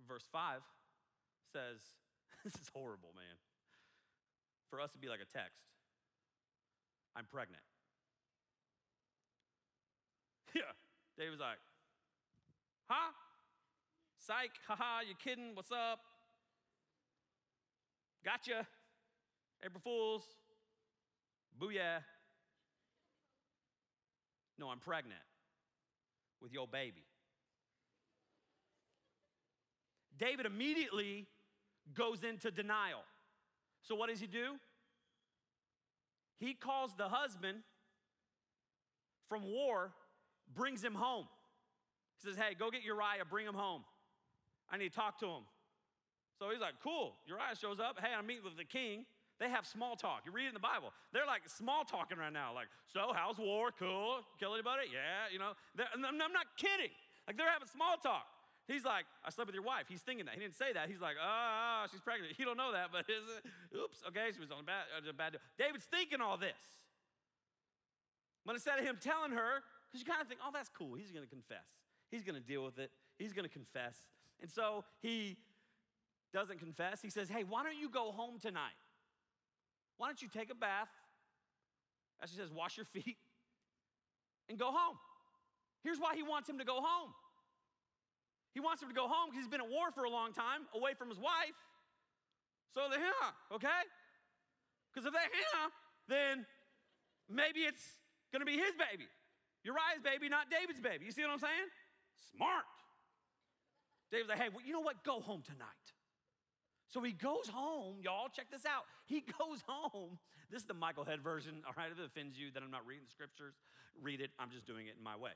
Verse 0.06 0.26
5 0.32 0.60
says, 1.52 1.80
This 2.44 2.54
is 2.54 2.70
horrible, 2.74 3.10
man. 3.14 3.36
For 4.70 4.80
us 4.80 4.92
to 4.92 4.98
be 4.98 5.08
like 5.08 5.20
a 5.20 5.30
text 5.30 5.64
I'm 7.14 7.24
pregnant. 7.24 7.62
Yeah. 10.54 10.72
David's 11.18 11.40
like, 11.40 11.58
Huh? 12.88 13.12
Psych, 14.18 14.52
haha, 14.66 15.00
you 15.06 15.14
kidding? 15.22 15.54
What's 15.54 15.70
up? 15.70 16.00
Gotcha. 18.24 18.66
April 19.64 19.80
Fools. 19.82 20.22
Booyah. 21.60 22.02
No, 24.58 24.68
I'm 24.68 24.78
pregnant 24.78 25.20
with 26.40 26.52
your 26.52 26.66
baby. 26.66 27.04
David 30.18 30.46
immediately 30.46 31.26
goes 31.94 32.24
into 32.24 32.50
denial. 32.50 33.02
So, 33.82 33.94
what 33.94 34.08
does 34.08 34.20
he 34.20 34.26
do? 34.26 34.56
He 36.38 36.54
calls 36.54 36.94
the 36.96 37.08
husband 37.08 37.58
from 39.28 39.42
war, 39.44 39.92
brings 40.54 40.82
him 40.82 40.94
home. 40.94 41.26
He 42.20 42.28
says, 42.28 42.36
Hey, 42.38 42.54
go 42.58 42.70
get 42.70 42.82
Uriah, 42.82 43.24
bring 43.28 43.46
him 43.46 43.54
home. 43.54 43.84
I 44.70 44.76
need 44.76 44.90
to 44.90 44.96
talk 44.96 45.18
to 45.20 45.26
him. 45.26 45.42
So 46.38 46.50
he's 46.50 46.60
like, 46.60 46.74
Cool. 46.82 47.14
Uriah 47.26 47.56
shows 47.60 47.80
up. 47.80 47.98
Hey, 48.00 48.10
I'm 48.16 48.26
meeting 48.26 48.44
with 48.44 48.56
the 48.56 48.64
king. 48.64 49.04
They 49.38 49.50
have 49.50 49.66
small 49.66 49.96
talk. 49.96 50.24
You 50.24 50.32
read 50.32 50.48
in 50.48 50.54
the 50.54 50.64
Bible. 50.64 50.92
They're 51.12 51.26
like 51.26 51.44
small 51.44 51.84
talking 51.84 52.16
right 52.16 52.32
now. 52.32 52.54
Like, 52.54 52.68
so 52.88 53.12
how's 53.12 53.36
war? 53.36 53.68
Cool. 53.76 54.24
Kill 54.40 54.54
anybody? 54.54 54.88
Yeah, 54.88 55.28
you 55.28 55.38
know. 55.38 55.52
I'm 55.76 56.32
not 56.32 56.48
kidding. 56.56 56.92
Like 57.26 57.36
they're 57.36 57.50
having 57.50 57.68
small 57.68 57.96
talk. 58.00 58.24
He's 58.66 58.84
like, 58.84 59.06
I 59.22 59.30
slept 59.30 59.46
with 59.46 59.54
your 59.54 59.62
wife. 59.62 59.86
He's 59.88 60.02
thinking 60.02 60.26
that. 60.26 60.34
He 60.34 60.40
didn't 60.40 60.58
say 60.58 60.72
that. 60.72 60.88
He's 60.88 61.00
like, 61.00 61.14
ah, 61.22 61.84
oh, 61.84 61.88
she's 61.92 62.00
pregnant. 62.00 62.34
He 62.36 62.42
don't 62.42 62.56
know 62.56 62.72
that, 62.72 62.90
but 62.90 63.06
is 63.06 63.22
it? 63.38 63.46
Oops. 63.78 64.02
Okay, 64.08 64.34
she 64.34 64.40
was 64.40 64.50
on 64.50 64.60
a 64.60 64.66
bad, 64.66 64.90
a 65.08 65.12
bad 65.12 65.32
deal. 65.32 65.40
David's 65.56 65.84
thinking 65.84 66.20
all 66.20 66.36
this. 66.36 66.58
But 68.44 68.56
instead 68.56 68.78
of 68.78 68.84
him 68.84 68.98
telling 69.00 69.30
her, 69.32 69.62
because 69.86 70.02
you 70.02 70.06
kind 70.06 70.20
of 70.20 70.26
think, 70.26 70.40
oh, 70.44 70.50
that's 70.52 70.70
cool. 70.70 70.94
He's 70.94 71.12
going 71.12 71.22
to 71.22 71.30
confess. 71.30 71.66
He's 72.10 72.24
going 72.24 72.34
to 72.34 72.42
deal 72.42 72.64
with 72.64 72.78
it. 72.78 72.90
He's 73.18 73.32
going 73.32 73.46
to 73.46 73.52
confess. 73.52 73.96
And 74.42 74.50
so 74.50 74.84
he 75.00 75.36
doesn't 76.32 76.58
confess. 76.58 77.02
He 77.02 77.10
says, 77.10 77.28
hey, 77.28 77.44
why 77.44 77.62
don't 77.62 77.78
you 77.78 77.88
go 77.88 78.10
home 78.10 78.38
tonight? 78.40 78.74
Why 79.98 80.08
don't 80.08 80.20
you 80.20 80.28
take 80.28 80.50
a 80.50 80.54
bath? 80.54 80.88
As 82.22 82.30
she 82.30 82.36
says, 82.36 82.52
wash 82.52 82.76
your 82.76 82.86
feet 82.86 83.16
and 84.48 84.58
go 84.58 84.70
home. 84.70 84.96
Here's 85.82 85.98
why 85.98 86.16
he 86.16 86.22
wants 86.22 86.48
him 86.48 86.58
to 86.58 86.64
go 86.64 86.80
home. 86.80 87.12
He 88.54 88.60
wants 88.60 88.82
him 88.82 88.88
to 88.88 88.94
go 88.94 89.06
home 89.06 89.28
because 89.30 89.44
he's 89.44 89.52
been 89.52 89.60
at 89.60 89.68
war 89.68 89.92
for 89.92 90.04
a 90.04 90.10
long 90.10 90.32
time, 90.32 90.64
away 90.74 90.94
from 90.96 91.08
his 91.08 91.18
wife. 91.18 91.56
So 92.72 92.88
they're 92.88 92.98
here, 92.98 93.28
okay? 93.52 93.82
Because 94.92 95.06
if 95.06 95.12
they're 95.12 95.32
here, 95.32 95.64
then 96.08 96.46
maybe 97.28 97.60
it's 97.60 97.84
gonna 98.32 98.46
be 98.46 98.56
his 98.56 98.72
baby. 98.76 99.08
Uriah's 99.62 100.00
baby, 100.02 100.28
not 100.28 100.48
David's 100.50 100.80
baby. 100.80 101.04
You 101.04 101.12
see 101.12 101.22
what 101.22 101.32
I'm 101.32 101.38
saying? 101.38 101.68
Smart. 102.32 102.64
David's 104.10 104.28
like, 104.28 104.38
hey, 104.38 104.48
well, 104.48 104.64
you 104.64 104.72
know 104.72 104.80
what? 104.80 105.04
Go 105.04 105.20
home 105.20 105.42
tonight. 105.44 105.86
So 106.88 107.02
he 107.02 107.12
goes 107.12 107.48
home, 107.52 107.96
y'all, 108.02 108.28
check 108.28 108.50
this 108.50 108.64
out. 108.64 108.84
He 109.06 109.20
goes 109.38 109.62
home. 109.66 110.18
This 110.50 110.62
is 110.62 110.66
the 110.66 110.74
Michael 110.74 111.04
Head 111.04 111.20
version, 111.22 111.62
all 111.66 111.74
right? 111.76 111.90
If 111.90 111.98
it 111.98 112.06
offends 112.06 112.38
you 112.38 112.50
that 112.54 112.62
I'm 112.62 112.70
not 112.70 112.86
reading 112.86 113.04
the 113.04 113.10
scriptures, 113.10 113.54
read 114.00 114.20
it. 114.20 114.30
I'm 114.38 114.50
just 114.50 114.66
doing 114.66 114.86
it 114.86 114.94
in 114.96 115.02
my 115.02 115.16
way. 115.16 115.32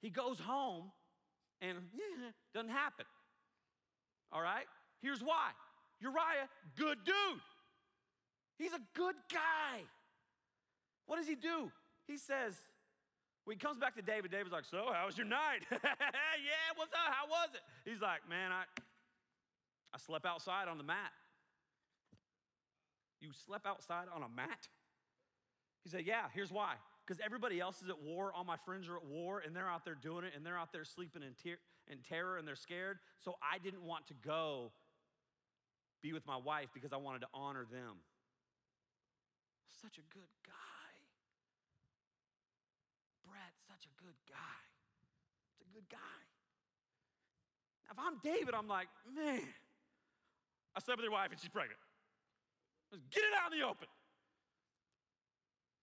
He 0.00 0.10
goes 0.10 0.38
home 0.38 0.92
and 1.60 1.78
yeah, 1.94 2.30
doesn't 2.54 2.70
happen. 2.70 3.06
All 4.32 4.42
right? 4.42 4.66
Here's 5.02 5.20
why 5.20 5.50
Uriah, 6.00 6.48
good 6.76 6.98
dude. 7.04 7.40
He's 8.58 8.72
a 8.72 8.80
good 8.94 9.14
guy. 9.32 9.82
What 11.06 11.16
does 11.16 11.26
he 11.26 11.34
do? 11.34 11.70
He 12.06 12.16
says, 12.16 12.54
when 13.44 13.56
he 13.56 13.60
comes 13.60 13.78
back 13.78 13.94
to 13.96 14.02
David, 14.02 14.30
David's 14.30 14.52
like, 14.52 14.64
So, 14.64 14.90
how 14.92 15.06
was 15.06 15.16
your 15.16 15.26
night? 15.26 15.62
yeah, 15.70 16.66
what's 16.74 16.92
up? 16.92 17.10
How 17.12 17.26
was 17.28 17.50
it? 17.54 17.62
He's 17.88 18.00
like, 18.00 18.28
Man, 18.28 18.50
I, 18.52 18.64
I 19.96 19.98
slept 19.98 20.26
outside 20.26 20.68
on 20.68 20.76
the 20.76 20.84
mat. 20.84 21.10
You 23.18 23.30
slept 23.46 23.64
outside 23.64 24.08
on 24.14 24.22
a 24.22 24.28
mat? 24.28 24.68
He 25.84 25.88
said, 25.88 26.04
Yeah, 26.04 26.24
here's 26.34 26.52
why. 26.52 26.74
Because 27.06 27.18
everybody 27.24 27.60
else 27.60 27.80
is 27.80 27.88
at 27.88 28.02
war, 28.02 28.30
all 28.36 28.44
my 28.44 28.58
friends 28.66 28.88
are 28.88 28.96
at 28.96 29.06
war, 29.06 29.40
and 29.40 29.56
they're 29.56 29.70
out 29.70 29.86
there 29.86 29.94
doing 29.94 30.24
it, 30.24 30.34
and 30.36 30.44
they're 30.44 30.58
out 30.58 30.70
there 30.70 30.84
sleeping 30.84 31.22
in, 31.22 31.32
ter- 31.42 31.60
in 31.88 31.98
terror, 32.06 32.36
and 32.36 32.46
they're 32.46 32.56
scared. 32.56 32.98
So 33.24 33.36
I 33.40 33.56
didn't 33.56 33.84
want 33.84 34.06
to 34.08 34.14
go 34.22 34.72
be 36.02 36.12
with 36.12 36.26
my 36.26 36.36
wife 36.36 36.68
because 36.74 36.92
I 36.92 36.98
wanted 36.98 37.20
to 37.20 37.28
honor 37.32 37.64
them. 37.64 37.96
Such 39.80 39.96
a 39.96 40.04
good 40.12 40.28
guy. 40.44 40.92
Brett, 43.24 43.54
such 43.66 43.86
a 43.86 44.02
good 44.04 44.16
guy. 44.28 44.60
It's 45.52 45.62
a 45.62 45.72
good 45.72 45.88
guy. 45.88 46.20
Now, 47.86 47.92
if 47.92 47.98
I'm 47.98 48.18
David, 48.22 48.52
I'm 48.52 48.68
like, 48.68 48.88
man, 49.14 49.40
I 50.76 50.80
slept 50.80 50.98
with 50.98 51.04
your 51.04 51.12
wife 51.12 51.30
and 51.30 51.40
she's 51.40 51.48
pregnant. 51.48 51.80
Get 53.10 53.24
it 53.24 53.32
out 53.42 53.52
in 53.52 53.58
the 53.58 53.64
open. 53.66 53.88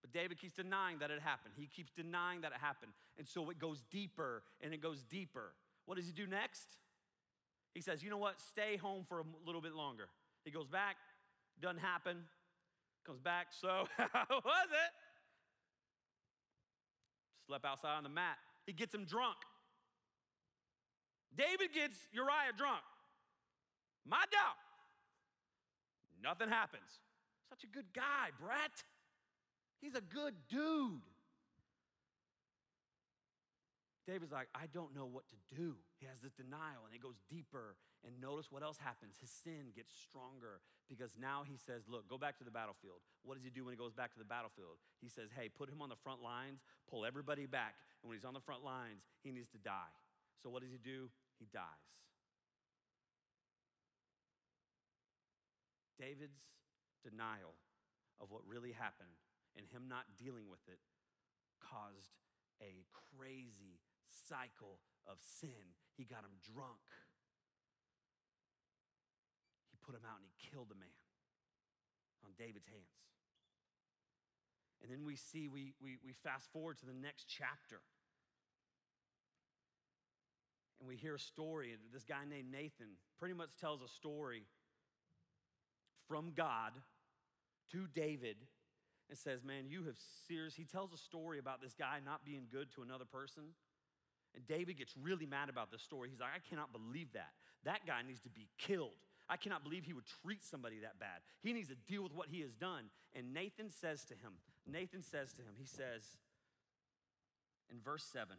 But 0.02 0.14
David 0.14 0.40
keeps 0.40 0.54
denying 0.54 1.00
that 1.00 1.10
it 1.10 1.20
happened. 1.22 1.56
He 1.58 1.66
keeps 1.66 1.92
denying 1.92 2.42
that 2.42 2.52
it 2.52 2.60
happened. 2.62 2.92
And 3.18 3.28
so 3.28 3.50
it 3.50 3.58
goes 3.58 3.84
deeper 3.90 4.44
and 4.62 4.74
it 4.74 4.82
goes 4.82 5.04
deeper. 5.04 5.54
What 5.86 5.98
does 5.98 6.06
he 6.06 6.12
do 6.12 6.28
next? 6.28 6.68
He 7.74 7.82
says, 7.82 8.04
You 8.04 8.10
know 8.10 8.18
what? 8.18 8.40
Stay 8.40 8.78
home 8.78 9.04
for 9.08 9.20
a 9.20 9.24
little 9.46 9.62
bit 9.62 9.74
longer. 9.74 10.08
He 10.46 10.52
goes 10.52 10.68
back, 10.68 10.98
doesn't 11.62 11.80
happen, 11.80 12.18
comes 13.06 13.20
back. 13.20 13.48
So, 13.50 13.88
how 13.98 14.26
was 14.30 14.70
it? 14.72 14.92
Slept 17.48 17.66
outside 17.66 17.98
on 17.98 18.04
the 18.04 18.10
mat. 18.10 18.38
He 18.66 18.74
gets 18.74 18.94
him 18.94 19.06
drunk. 19.06 19.38
David 21.36 21.74
gets 21.74 21.96
Uriah 22.12 22.54
drunk. 22.56 22.84
My 24.06 24.24
doubt. 24.32 24.63
Nothing 26.24 26.48
happens. 26.48 27.04
Such 27.50 27.66
a 27.66 27.68
good 27.68 27.92
guy, 27.94 28.32
Brett. 28.40 28.84
He's 29.82 29.96
a 29.96 30.02
good 30.02 30.34
dude. 30.50 31.04
David's 34.08 34.32
like, 34.32 34.48
I 34.56 34.68
don't 34.72 34.96
know 34.96 35.06
what 35.06 35.28
to 35.30 35.38
do. 35.56 35.76
He 36.00 36.08
has 36.08 36.20
this 36.20 36.32
denial 36.32 36.88
and 36.88 36.96
it 36.96 37.04
goes 37.04 37.20
deeper. 37.30 37.76
And 38.04 38.20
notice 38.20 38.52
what 38.52 38.64
else 38.64 38.80
happens. 38.80 39.16
His 39.20 39.32
sin 39.32 39.72
gets 39.76 39.92
stronger 39.96 40.60
because 40.90 41.16
now 41.16 41.44
he 41.48 41.56
says, 41.56 41.84
Look, 41.88 42.08
go 42.10 42.18
back 42.18 42.38
to 42.40 42.44
the 42.44 42.52
battlefield. 42.52 43.00
What 43.24 43.36
does 43.36 43.44
he 43.44 43.50
do 43.50 43.64
when 43.64 43.72
he 43.72 43.80
goes 43.80 43.94
back 43.94 44.12
to 44.12 44.20
the 44.20 44.28
battlefield? 44.28 44.76
He 45.00 45.08
says, 45.08 45.32
Hey, 45.32 45.48
put 45.48 45.72
him 45.72 45.82
on 45.82 45.88
the 45.88 46.00
front 46.04 46.22
lines, 46.22 46.64
pull 46.90 47.06
everybody 47.06 47.46
back. 47.46 47.76
And 48.04 48.10
when 48.10 48.18
he's 48.18 48.28
on 48.28 48.34
the 48.34 48.44
front 48.44 48.64
lines, 48.64 49.08
he 49.24 49.32
needs 49.32 49.48
to 49.56 49.58
die. 49.60 49.96
So 50.44 50.50
what 50.50 50.64
does 50.64 50.72
he 50.72 50.80
do? 50.84 51.08
He 51.40 51.48
dies. 51.54 51.88
David's 55.98 56.50
denial 57.04 57.56
of 58.22 58.32
what 58.32 58.42
really 58.48 58.72
happened 58.72 59.20
and 59.58 59.66
him 59.70 59.86
not 59.88 60.06
dealing 60.18 60.50
with 60.50 60.64
it 60.68 60.80
caused 61.62 62.18
a 62.62 62.86
crazy 63.16 63.82
cycle 64.08 64.80
of 65.06 65.18
sin. 65.20 65.76
He 65.98 66.06
got 66.06 66.26
him 66.26 66.38
drunk. 66.42 66.84
He 69.70 69.78
put 69.84 69.96
him 69.96 70.06
out 70.08 70.18
and 70.18 70.26
he 70.26 70.36
killed 70.38 70.72
a 70.72 70.80
man 70.80 71.04
on 72.24 72.32
David's 72.38 72.68
hands. 72.68 73.04
And 74.82 74.92
then 74.92 75.06
we 75.06 75.16
see, 75.16 75.48
we, 75.48 75.74
we, 75.82 75.98
we 76.04 76.12
fast 76.12 76.52
forward 76.52 76.78
to 76.80 76.86
the 76.86 76.94
next 76.94 77.26
chapter. 77.28 77.80
And 80.80 80.88
we 80.88 80.98
hear 80.98 81.16
a 81.16 81.20
story. 81.20 81.76
This 81.94 82.04
guy 82.04 82.26
named 82.28 82.52
Nathan 82.52 83.00
pretty 83.18 83.34
much 83.34 83.56
tells 83.56 83.82
a 83.82 83.88
story 83.88 84.44
from 86.14 86.32
God 86.38 86.74
to 87.72 87.88
David 87.96 88.38
and 89.10 89.18
says, 89.18 89.44
Man, 89.44 89.66
you 89.68 89.86
have 89.86 89.96
serious. 90.28 90.54
He 90.54 90.64
tells 90.64 90.94
a 90.94 90.98
story 90.98 91.40
about 91.40 91.60
this 91.60 91.74
guy 91.74 91.98
not 92.06 92.24
being 92.24 92.44
good 92.52 92.70
to 92.76 92.84
another 92.84 93.06
person. 93.06 93.42
And 94.36 94.46
David 94.46 94.78
gets 94.78 94.94
really 95.02 95.26
mad 95.26 95.50
about 95.50 95.72
this 95.72 95.82
story. 95.82 96.10
He's 96.12 96.20
like, 96.20 96.30
I 96.36 96.48
cannot 96.48 96.72
believe 96.72 97.14
that. 97.14 97.34
That 97.66 97.88
guy 97.88 98.02
needs 98.06 98.20
to 98.22 98.30
be 98.30 98.48
killed. 98.60 99.02
I 99.28 99.38
cannot 99.38 99.64
believe 99.64 99.86
he 99.86 99.94
would 99.94 100.06
treat 100.22 100.44
somebody 100.44 100.82
that 100.82 101.00
bad. 101.00 101.26
He 101.42 101.52
needs 101.52 101.70
to 101.70 101.76
deal 101.88 102.04
with 102.04 102.14
what 102.14 102.28
he 102.30 102.42
has 102.42 102.54
done. 102.54 102.94
And 103.16 103.34
Nathan 103.34 103.72
says 103.72 104.06
to 104.06 104.14
him, 104.14 104.34
Nathan 104.68 105.02
says 105.02 105.34
to 105.34 105.42
him, 105.42 105.58
he 105.58 105.66
says 105.66 106.18
in 107.72 107.80
verse 107.84 108.04
7 108.04 108.38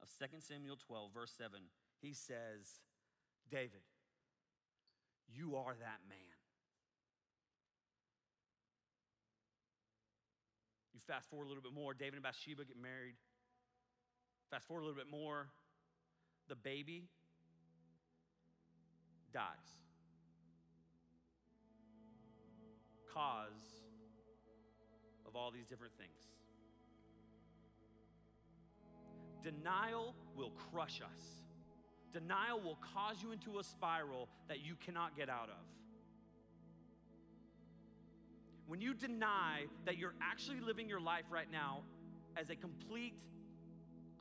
of 0.00 0.08
2 0.08 0.40
Samuel 0.40 0.78
12, 0.86 1.12
verse 1.12 1.32
7, 1.36 1.60
he 2.00 2.14
says, 2.14 2.80
David, 3.50 3.84
you 5.28 5.56
are 5.56 5.76
that 5.80 6.00
man. 6.08 6.37
Fast 11.08 11.28
forward 11.30 11.46
a 11.46 11.48
little 11.48 11.62
bit 11.62 11.72
more, 11.72 11.94
David 11.94 12.14
and 12.14 12.22
Bathsheba 12.22 12.64
get 12.64 12.80
married. 12.80 13.14
Fast 14.50 14.68
forward 14.68 14.82
a 14.82 14.86
little 14.86 15.02
bit 15.02 15.10
more, 15.10 15.48
the 16.48 16.54
baby 16.54 17.08
dies. 19.32 19.42
Cause 23.12 23.82
of 25.26 25.34
all 25.34 25.50
these 25.50 25.66
different 25.66 25.94
things. 25.98 26.10
Denial 29.42 30.14
will 30.36 30.52
crush 30.70 31.00
us. 31.00 31.22
Denial 32.12 32.60
will 32.60 32.78
cause 32.94 33.22
you 33.22 33.32
into 33.32 33.58
a 33.58 33.64
spiral 33.64 34.28
that 34.48 34.60
you 34.60 34.74
cannot 34.84 35.16
get 35.16 35.28
out 35.28 35.48
of. 35.48 35.77
When 38.68 38.82
you 38.82 38.92
deny 38.92 39.64
that 39.86 39.96
you're 39.96 40.14
actually 40.20 40.60
living 40.60 40.88
your 40.88 41.00
life 41.00 41.24
right 41.30 41.50
now 41.50 41.80
as 42.36 42.50
a 42.50 42.54
complete 42.54 43.18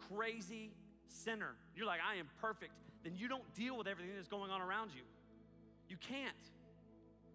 crazy 0.09 0.71
sinner, 1.09 1.55
you're 1.75 1.85
like, 1.85 1.99
I 2.01 2.15
am 2.15 2.29
perfect, 2.39 2.71
then 3.03 3.13
you 3.15 3.27
don't 3.27 3.53
deal 3.53 3.77
with 3.77 3.87
everything 3.87 4.13
that's 4.15 4.29
going 4.29 4.49
on 4.49 4.61
around 4.61 4.91
you. 4.95 5.03
You 5.89 5.97
can't. 5.97 6.33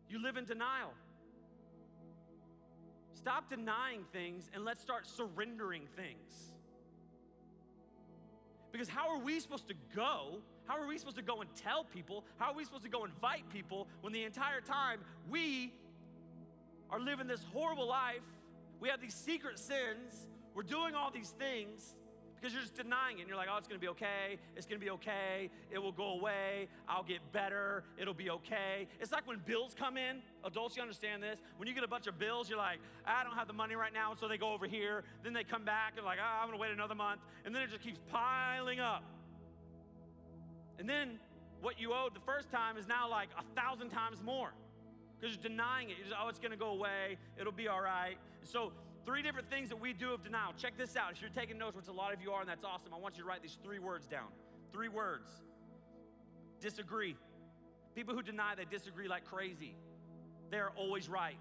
You 0.08 0.22
live 0.22 0.38
in 0.38 0.46
denial. 0.46 0.92
Stop 3.12 3.48
denying 3.48 4.04
things 4.12 4.50
and 4.54 4.64
let's 4.64 4.80
start 4.80 5.06
surrendering 5.06 5.82
things. 5.94 6.52
Because 8.72 8.88
how 8.88 9.10
are 9.10 9.18
we 9.18 9.38
supposed 9.38 9.68
to 9.68 9.74
go? 9.94 10.38
How 10.66 10.80
are 10.80 10.86
we 10.86 10.96
supposed 10.96 11.16
to 11.16 11.22
go 11.22 11.42
and 11.42 11.54
tell 11.54 11.84
people? 11.84 12.24
How 12.38 12.52
are 12.52 12.54
we 12.54 12.64
supposed 12.64 12.84
to 12.84 12.88
go 12.88 13.04
invite 13.04 13.50
people 13.50 13.86
when 14.00 14.14
the 14.14 14.24
entire 14.24 14.62
time 14.62 15.00
we 15.28 15.74
are 16.92 17.00
living 17.00 17.26
this 17.26 17.44
horrible 17.52 17.88
life? 17.88 18.22
We 18.78 18.88
have 18.90 19.00
these 19.00 19.14
secret 19.14 19.58
sins. 19.58 20.26
We're 20.54 20.62
doing 20.62 20.94
all 20.94 21.10
these 21.10 21.30
things 21.30 21.94
because 22.36 22.52
you're 22.52 22.62
just 22.62 22.74
denying 22.74 23.18
it. 23.18 23.20
And 23.22 23.28
you're 23.28 23.38
like, 23.38 23.48
oh, 23.50 23.56
it's 23.56 23.66
gonna 23.66 23.80
be 23.80 23.88
okay. 23.88 24.38
It's 24.56 24.66
gonna 24.66 24.80
be 24.80 24.90
okay. 24.90 25.48
It 25.70 25.78
will 25.78 25.92
go 25.92 26.18
away. 26.18 26.68
I'll 26.88 27.04
get 27.04 27.20
better. 27.32 27.84
It'll 27.96 28.12
be 28.12 28.28
okay. 28.28 28.88
It's 29.00 29.10
like 29.10 29.26
when 29.26 29.40
bills 29.46 29.74
come 29.78 29.96
in. 29.96 30.20
Adults, 30.44 30.76
you 30.76 30.82
understand 30.82 31.22
this. 31.22 31.40
When 31.56 31.66
you 31.66 31.74
get 31.74 31.84
a 31.84 31.88
bunch 31.88 32.06
of 32.06 32.18
bills, 32.18 32.50
you're 32.50 32.58
like, 32.58 32.80
I 33.06 33.24
don't 33.24 33.34
have 33.34 33.46
the 33.46 33.54
money 33.54 33.74
right 33.74 33.92
now. 33.94 34.10
And 34.10 34.20
So 34.20 34.28
they 34.28 34.36
go 34.36 34.52
over 34.52 34.66
here. 34.66 35.04
Then 35.24 35.32
they 35.32 35.44
come 35.44 35.64
back 35.64 35.94
and 35.96 36.04
like, 36.04 36.18
oh, 36.20 36.42
I'm 36.42 36.48
gonna 36.48 36.58
wait 36.58 36.72
another 36.72 36.94
month. 36.94 37.20
And 37.46 37.54
then 37.54 37.62
it 37.62 37.70
just 37.70 37.82
keeps 37.82 38.00
piling 38.10 38.80
up. 38.80 39.04
And 40.78 40.88
then 40.88 41.20
what 41.62 41.80
you 41.80 41.94
owed 41.94 42.14
the 42.14 42.20
first 42.26 42.50
time 42.50 42.76
is 42.76 42.86
now 42.86 43.08
like 43.08 43.28
a 43.38 43.60
thousand 43.60 43.90
times 43.90 44.20
more 44.22 44.52
because 45.22 45.36
you're 45.36 45.50
denying 45.50 45.90
it. 45.90 45.96
You're 45.98 46.08
just, 46.08 46.18
oh, 46.20 46.28
it's 46.28 46.40
gonna 46.40 46.56
go 46.56 46.70
away. 46.70 47.16
It'll 47.38 47.52
be 47.52 47.68
all 47.68 47.80
right. 47.80 48.16
So 48.42 48.72
Three 49.04 49.22
different 49.22 49.50
things 49.50 49.68
that 49.70 49.80
we 49.80 49.92
do 49.92 50.12
of 50.12 50.22
denial. 50.22 50.52
Check 50.56 50.78
this 50.78 50.96
out. 50.96 51.12
If 51.12 51.20
you're 51.20 51.30
taking 51.30 51.58
notes, 51.58 51.76
which 51.76 51.88
a 51.88 51.92
lot 51.92 52.14
of 52.14 52.22
you 52.22 52.30
are, 52.30 52.40
and 52.40 52.48
that's 52.48 52.64
awesome, 52.64 52.94
I 52.94 52.98
want 52.98 53.16
you 53.16 53.24
to 53.24 53.28
write 53.28 53.42
these 53.42 53.58
three 53.62 53.80
words 53.80 54.06
down. 54.06 54.28
Three 54.72 54.88
words 54.88 55.28
disagree. 56.60 57.16
People 57.96 58.14
who 58.14 58.22
deny, 58.22 58.54
they 58.54 58.64
disagree 58.64 59.08
like 59.08 59.24
crazy. 59.24 59.74
They're 60.50 60.70
always 60.76 61.08
right. 61.08 61.36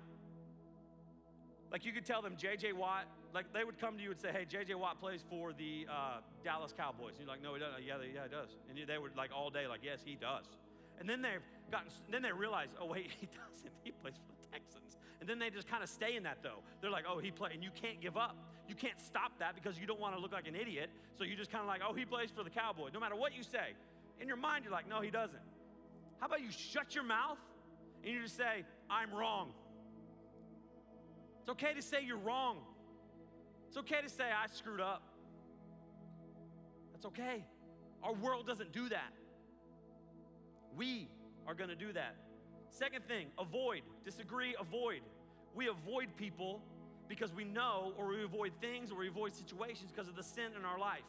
Like 1.71 1.85
you 1.85 1.91
could 1.93 2.05
tell 2.05 2.23
them, 2.23 2.35
JJ 2.35 2.73
Watt, 2.73 3.05
like 3.33 3.53
they 3.53 3.63
would 3.63 3.79
come 3.79 3.95
to 3.97 4.03
you 4.03 4.09
and 4.09 4.19
say, 4.19 4.31
hey, 4.31 4.45
JJ 4.49 4.75
Watt 4.75 4.99
plays 4.99 5.23
for 5.29 5.53
the 5.53 5.85
uh, 5.89 6.19
Dallas 6.43 6.73
Cowboys. 6.75 7.13
And 7.17 7.19
you're 7.19 7.29
like, 7.29 7.43
no, 7.43 7.53
he 7.53 7.59
doesn't. 7.59 7.83
Yeah, 7.85 7.97
yeah, 8.01 8.23
he 8.23 8.29
does. 8.29 8.49
And 8.69 8.89
they 8.89 8.97
would 8.97 9.15
like 9.15 9.29
all 9.33 9.51
day, 9.51 9.67
like, 9.67 9.81
yes, 9.83 9.99
he 10.03 10.15
does. 10.15 10.45
And 10.99 11.07
then 11.07 11.21
they've 11.21 11.45
gotten, 11.71 11.89
then 12.09 12.21
they 12.21 12.31
realize, 12.31 12.69
oh, 12.79 12.85
wait, 12.85 13.09
he 13.19 13.27
doesn't. 13.27 13.71
He 13.83 13.91
plays 13.91 14.13
for 14.15 14.35
the 14.43 14.51
Texans. 14.51 14.97
And 15.19 15.29
then 15.29 15.39
they 15.39 15.49
just 15.49 15.67
kind 15.67 15.83
of 15.83 15.89
stay 15.89 16.15
in 16.15 16.23
that 16.23 16.39
though. 16.41 16.59
They're 16.81 16.91
like, 16.91 17.05
oh, 17.07 17.19
he 17.19 17.31
played, 17.31 17.53
and 17.53 17.63
you 17.63 17.69
can't 17.81 18.01
give 18.01 18.17
up. 18.17 18.35
You 18.67 18.75
can't 18.75 18.99
stop 18.99 19.31
that 19.39 19.55
because 19.55 19.77
you 19.79 19.85
don't 19.85 19.99
want 19.99 20.15
to 20.15 20.21
look 20.21 20.31
like 20.31 20.47
an 20.47 20.55
idiot. 20.55 20.89
So 21.17 21.23
you 21.23 21.35
just 21.35 21.51
kind 21.51 21.61
of 21.61 21.67
like, 21.67 21.81
oh, 21.87 21.93
he 21.93 22.05
plays 22.05 22.29
for 22.35 22.43
the 22.43 22.49
Cowboys. 22.49 22.91
No 22.93 22.99
matter 22.99 23.15
what 23.15 23.35
you 23.35 23.43
say, 23.43 23.75
in 24.19 24.27
your 24.27 24.37
mind, 24.37 24.63
you're 24.63 24.71
like, 24.73 24.87
no, 24.87 25.01
he 25.01 25.11
doesn't. 25.11 25.41
How 26.19 26.27
about 26.27 26.41
you 26.41 26.51
shut 26.51 26.95
your 26.95 27.03
mouth 27.03 27.39
and 28.03 28.13
you 28.13 28.21
just 28.21 28.37
say, 28.37 28.63
I'm 28.89 29.13
wrong? 29.13 29.53
It's 31.39 31.49
okay 31.49 31.73
to 31.73 31.81
say 31.81 32.03
you're 32.05 32.17
wrong. 32.17 32.57
It's 33.67 33.77
okay 33.77 34.01
to 34.01 34.09
say, 34.09 34.25
I 34.25 34.47
screwed 34.47 34.81
up. 34.81 35.01
That's 36.93 37.05
okay. 37.07 37.43
Our 38.03 38.13
world 38.13 38.45
doesn't 38.45 38.71
do 38.71 38.89
that. 38.89 39.13
We 40.75 41.09
are 41.47 41.53
going 41.53 41.69
to 41.69 41.75
do 41.75 41.93
that. 41.93 42.15
Second 42.69 43.05
thing, 43.07 43.27
avoid. 43.37 43.81
Disagree, 44.05 44.55
avoid. 44.59 45.01
We 45.53 45.67
avoid 45.67 46.15
people 46.15 46.61
because 47.07 47.33
we 47.33 47.43
know, 47.43 47.93
or 47.97 48.07
we 48.07 48.23
avoid 48.23 48.53
things, 48.61 48.91
or 48.91 48.97
we 48.97 49.09
avoid 49.09 49.33
situations 49.33 49.91
because 49.91 50.07
of 50.07 50.15
the 50.15 50.23
sin 50.23 50.51
in 50.57 50.63
our 50.63 50.79
life. 50.79 51.03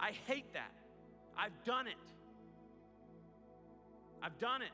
I 0.00 0.12
hate 0.26 0.52
that. 0.54 0.72
I've 1.38 1.64
done 1.64 1.86
it. 1.86 1.94
I've 4.22 4.38
done 4.38 4.62
it. 4.62 4.72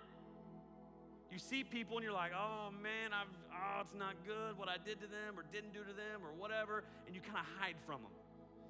You 1.31 1.39
see 1.39 1.65
people 1.65 1.97
and 1.97 2.05
you're 2.05 2.13
like, 2.13 2.33
oh 2.37 2.71
man, 2.83 3.13
I've, 3.13 3.33
oh, 3.53 3.81
it's 3.81 3.95
not 3.95 4.15
good 4.27 4.59
what 4.59 4.69
I 4.69 4.77
did 4.77 5.01
to 5.01 5.07
them 5.07 5.37
or 5.37 5.45
didn't 5.53 5.73
do 5.73 5.81
to 5.81 5.93
them 5.93 6.21
or 6.23 6.33
whatever, 6.39 6.85
and 7.07 7.15
you 7.15 7.21
kind 7.21 7.39
of 7.39 7.47
hide 7.59 7.77
from 7.87 8.03
them. 8.03 8.13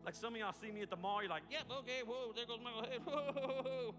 Like 0.05 0.15
some 0.15 0.35
of 0.35 0.41
y'all 0.41 0.53
see 0.53 0.71
me 0.71 0.83
at 0.83 0.91
the 0.91 0.97
mall, 0.97 1.23
you're 1.23 1.31
like, 1.31 1.43
yep, 1.51 1.65
okay, 1.71 2.03
whoa, 2.07 2.33
there 2.35 2.47
goes 2.47 2.59
my 2.63 2.71
head, 2.87 3.01
whoa. 3.05 3.95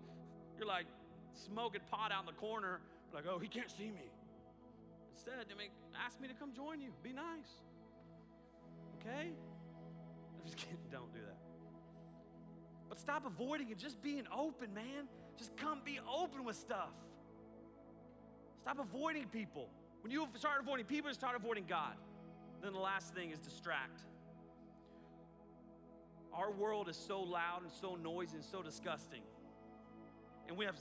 You're 0.57 0.67
like 0.67 0.85
smoking 1.33 1.81
pot 1.91 2.11
out 2.11 2.21
in 2.21 2.25
the 2.25 2.39
corner, 2.39 2.79
like, 3.13 3.25
oh, 3.29 3.39
he 3.39 3.47
can't 3.47 3.69
see 3.69 3.91
me. 3.91 4.09
Instead, 5.13 5.35
they 5.47 5.55
make, 5.55 5.71
ask 6.05 6.19
me 6.19 6.27
to 6.27 6.33
come 6.33 6.53
join 6.53 6.81
you. 6.81 6.89
Be 7.03 7.13
nice. 7.13 7.61
okay? 8.99 9.29
I'm 9.29 10.43
just 10.45 10.57
kidding, 10.57 10.77
don't 10.91 11.13
do 11.13 11.19
that. 11.19 11.37
But 12.89 12.99
stop 12.99 13.25
avoiding 13.25 13.69
it, 13.69 13.77
just 13.77 14.01
being 14.01 14.23
open, 14.35 14.73
man. 14.73 15.07
Just 15.37 15.55
come 15.57 15.81
be 15.83 15.99
open 16.07 16.43
with 16.43 16.55
stuff. 16.55 16.91
Stop 18.61 18.79
avoiding 18.79 19.25
people. 19.27 19.67
When 20.01 20.11
you 20.11 20.27
start 20.35 20.61
avoiding 20.61 20.85
people, 20.85 21.13
start 21.13 21.35
avoiding 21.35 21.65
God. 21.67 21.95
Then 22.61 22.73
the 22.73 22.79
last 22.79 23.13
thing 23.13 23.31
is 23.31 23.39
distract. 23.39 24.01
Our 26.33 26.51
world 26.51 26.89
is 26.89 26.95
so 26.95 27.21
loud 27.21 27.61
and 27.63 27.71
so 27.71 27.95
noisy 27.95 28.35
and 28.35 28.45
so 28.45 28.61
disgusting. 28.61 29.21
And 30.47 30.57
we 30.57 30.65
have, 30.65 30.75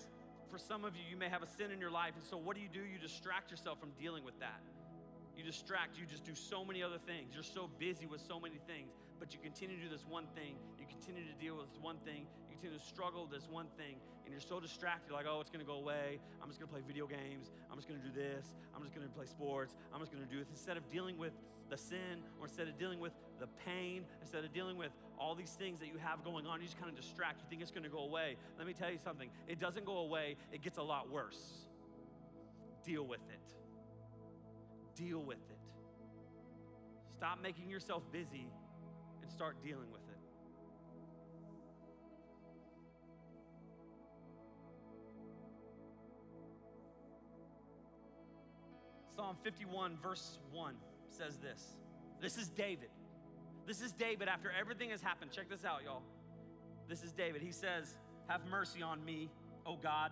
for 0.52 0.60
some 0.60 0.84
of 0.84 0.92
you, 0.94 1.00
you 1.08 1.16
may 1.16 1.32
have 1.32 1.42
a 1.42 1.48
sin 1.48 1.72
in 1.72 1.80
your 1.80 1.90
life. 1.90 2.12
And 2.14 2.22
so 2.22 2.36
what 2.36 2.54
do 2.54 2.60
you 2.60 2.68
do? 2.68 2.84
You 2.84 3.00
distract 3.00 3.50
yourself 3.50 3.80
from 3.80 3.88
dealing 3.96 4.22
with 4.22 4.38
that. 4.40 4.60
You 5.34 5.42
distract, 5.42 5.96
you 5.96 6.04
just 6.04 6.28
do 6.28 6.34
so 6.36 6.62
many 6.62 6.82
other 6.82 7.00
things. 7.08 7.32
You're 7.32 7.42
so 7.42 7.70
busy 7.80 8.04
with 8.04 8.20
so 8.20 8.38
many 8.38 8.60
things, 8.68 8.92
but 9.18 9.32
you 9.32 9.40
continue 9.40 9.80
to 9.80 9.82
do 9.82 9.88
this 9.88 10.04
one 10.04 10.28
thing. 10.36 10.60
You 10.76 10.84
continue 10.84 11.24
to 11.24 11.32
deal 11.40 11.56
with 11.56 11.72
this 11.72 11.80
one 11.80 11.96
thing. 12.04 12.28
You 12.44 12.52
continue 12.52 12.76
to 12.76 12.84
struggle 12.84 13.24
with 13.24 13.32
this 13.32 13.48
one 13.48 13.64
thing, 13.80 13.96
and 14.26 14.30
you're 14.30 14.44
so 14.44 14.60
distracted, 14.60 15.08
you're 15.08 15.16
like, 15.16 15.24
oh, 15.24 15.40
it's 15.40 15.48
gonna 15.48 15.64
go 15.64 15.80
away. 15.80 16.20
I'm 16.42 16.52
just 16.52 16.60
gonna 16.60 16.70
play 16.70 16.84
video 16.86 17.08
games. 17.08 17.48
I'm 17.72 17.80
just 17.80 17.88
gonna 17.88 18.04
do 18.04 18.12
this. 18.12 18.52
I'm 18.76 18.82
just 18.82 18.94
gonna 18.94 19.08
play 19.08 19.24
sports. 19.24 19.74
I'm 19.88 20.00
just 20.00 20.12
gonna 20.12 20.28
do 20.28 20.36
this. 20.38 20.52
Instead 20.52 20.76
of 20.76 20.84
dealing 20.92 21.16
with 21.16 21.32
the 21.70 21.78
sin, 21.78 22.20
or 22.38 22.44
instead 22.44 22.68
of 22.68 22.76
dealing 22.76 23.00
with 23.00 23.16
the 23.40 23.48
pain, 23.64 24.04
instead 24.20 24.44
of 24.44 24.52
dealing 24.52 24.76
with 24.76 24.92
all 25.22 25.36
these 25.36 25.52
things 25.52 25.78
that 25.78 25.86
you 25.86 25.98
have 25.98 26.24
going 26.24 26.46
on, 26.46 26.60
you 26.60 26.66
just 26.66 26.78
kind 26.78 26.90
of 26.90 26.96
distract. 26.96 27.40
You 27.40 27.46
think 27.48 27.62
it's 27.62 27.70
gonna 27.70 27.88
go 27.88 28.00
away. 28.00 28.36
Let 28.58 28.66
me 28.66 28.72
tell 28.72 28.90
you 28.90 28.98
something 28.98 29.30
it 29.46 29.60
doesn't 29.60 29.86
go 29.86 29.98
away, 29.98 30.36
it 30.52 30.62
gets 30.62 30.78
a 30.78 30.82
lot 30.82 31.10
worse. 31.10 31.66
Deal 32.84 33.06
with 33.06 33.20
it. 33.30 35.00
Deal 35.00 35.22
with 35.22 35.38
it. 35.38 35.58
Stop 37.16 37.40
making 37.40 37.70
yourself 37.70 38.02
busy 38.10 38.48
and 39.22 39.30
start 39.30 39.62
dealing 39.62 39.92
with 39.92 40.00
it. 40.00 40.18
Psalm 49.14 49.36
51, 49.44 49.96
verse 50.02 50.40
1 50.50 50.74
says 51.10 51.36
this. 51.36 51.76
This 52.20 52.36
is 52.36 52.48
David. 52.48 52.88
This 53.66 53.80
is 53.80 53.92
David 53.92 54.28
after 54.28 54.50
everything 54.58 54.90
has 54.90 55.00
happened. 55.00 55.30
Check 55.30 55.48
this 55.48 55.64
out, 55.64 55.82
y'all. 55.84 56.02
This 56.88 57.02
is 57.02 57.12
David. 57.12 57.42
He 57.42 57.52
says, 57.52 57.96
Have 58.28 58.40
mercy 58.50 58.82
on 58.82 59.04
me, 59.04 59.30
O 59.66 59.76
God, 59.76 60.10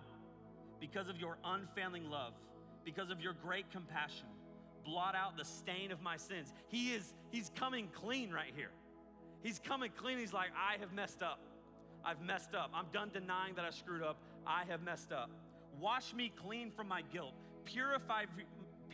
because 0.79 1.09
of 1.09 1.17
your 1.17 1.37
unfailing 1.43 2.09
love, 2.09 2.33
because 2.85 3.09
of 3.09 3.21
your 3.21 3.33
great 3.33 3.69
compassion. 3.71 4.27
Blot 4.85 5.15
out 5.15 5.37
the 5.37 5.45
stain 5.45 5.91
of 5.91 6.01
my 6.01 6.17
sins. 6.17 6.53
He 6.69 6.93
is, 6.93 7.13
he's 7.29 7.51
coming 7.55 7.87
clean 7.93 8.31
right 8.31 8.51
here. 8.55 8.71
He's 9.43 9.59
coming 9.59 9.91
clean. 9.95 10.17
He's 10.17 10.33
like, 10.33 10.49
I 10.55 10.79
have 10.79 10.93
messed 10.93 11.21
up. 11.21 11.39
I've 12.03 12.21
messed 12.21 12.55
up. 12.55 12.71
I'm 12.73 12.87
done 12.91 13.11
denying 13.13 13.55
that 13.55 13.65
I 13.65 13.69
screwed 13.69 14.01
up. 14.01 14.17
I 14.45 14.63
have 14.69 14.81
messed 14.81 15.11
up. 15.11 15.29
Wash 15.79 16.13
me 16.13 16.31
clean 16.35 16.71
from 16.71 16.87
my 16.87 17.01
guilt. 17.13 17.33
Purify, 17.65 18.25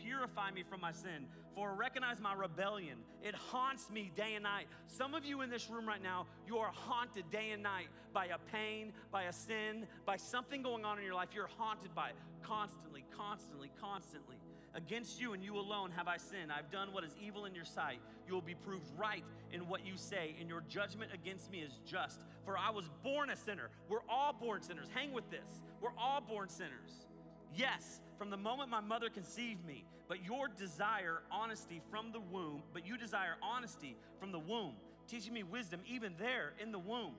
purify 0.02 0.50
me 0.50 0.62
from 0.62 0.80
my 0.80 0.92
sin. 0.92 1.26
For 1.54 1.70
I 1.70 1.74
recognize 1.74 2.20
my 2.20 2.34
rebellion. 2.34 2.98
It 3.22 3.34
haunts 3.34 3.90
me 3.90 4.12
day 4.14 4.34
and 4.34 4.44
night. 4.44 4.66
Some 4.86 5.14
of 5.14 5.24
you 5.24 5.40
in 5.42 5.50
this 5.50 5.68
room 5.68 5.86
right 5.86 6.02
now, 6.02 6.26
you 6.46 6.58
are 6.58 6.70
haunted 6.72 7.30
day 7.30 7.50
and 7.50 7.62
night 7.62 7.88
by 8.12 8.26
a 8.26 8.38
pain, 8.52 8.92
by 9.10 9.24
a 9.24 9.32
sin, 9.32 9.86
by 10.06 10.16
something 10.16 10.62
going 10.62 10.84
on 10.84 10.98
in 10.98 11.04
your 11.04 11.14
life. 11.14 11.28
You're 11.34 11.50
haunted 11.58 11.94
by 11.94 12.10
it 12.10 12.16
constantly, 12.42 13.04
constantly, 13.16 13.70
constantly. 13.80 14.36
Against 14.74 15.20
you 15.20 15.32
and 15.32 15.42
you 15.42 15.58
alone 15.58 15.90
have 15.96 16.06
I 16.06 16.18
sinned. 16.18 16.52
I've 16.52 16.70
done 16.70 16.92
what 16.92 17.02
is 17.02 17.16
evil 17.20 17.46
in 17.46 17.54
your 17.54 17.64
sight. 17.64 17.98
You 18.26 18.34
will 18.34 18.42
be 18.42 18.54
proved 18.54 18.86
right 18.96 19.24
in 19.50 19.66
what 19.66 19.84
you 19.84 19.96
say, 19.96 20.36
and 20.38 20.48
your 20.48 20.62
judgment 20.68 21.10
against 21.12 21.50
me 21.50 21.58
is 21.60 21.80
just. 21.84 22.20
For 22.44 22.56
I 22.56 22.70
was 22.70 22.88
born 23.02 23.30
a 23.30 23.36
sinner. 23.36 23.70
We're 23.88 24.06
all 24.08 24.32
born 24.32 24.62
sinners. 24.62 24.88
Hang 24.94 25.12
with 25.12 25.28
this. 25.30 25.60
We're 25.80 25.96
all 25.98 26.20
born 26.20 26.48
sinners. 26.48 27.07
Yes, 27.54 28.00
from 28.18 28.30
the 28.30 28.36
moment 28.36 28.70
my 28.70 28.80
mother 28.80 29.08
conceived 29.08 29.64
me, 29.66 29.84
but 30.08 30.24
your 30.24 30.48
desire 30.48 31.22
honesty 31.30 31.80
from 31.90 32.12
the 32.12 32.20
womb, 32.20 32.62
but 32.72 32.86
you 32.86 32.96
desire 32.96 33.36
honesty 33.42 33.96
from 34.18 34.32
the 34.32 34.38
womb, 34.38 34.74
teaching 35.06 35.32
me 35.32 35.42
wisdom 35.42 35.80
even 35.86 36.14
there 36.18 36.52
in 36.60 36.72
the 36.72 36.78
womb. 36.78 37.14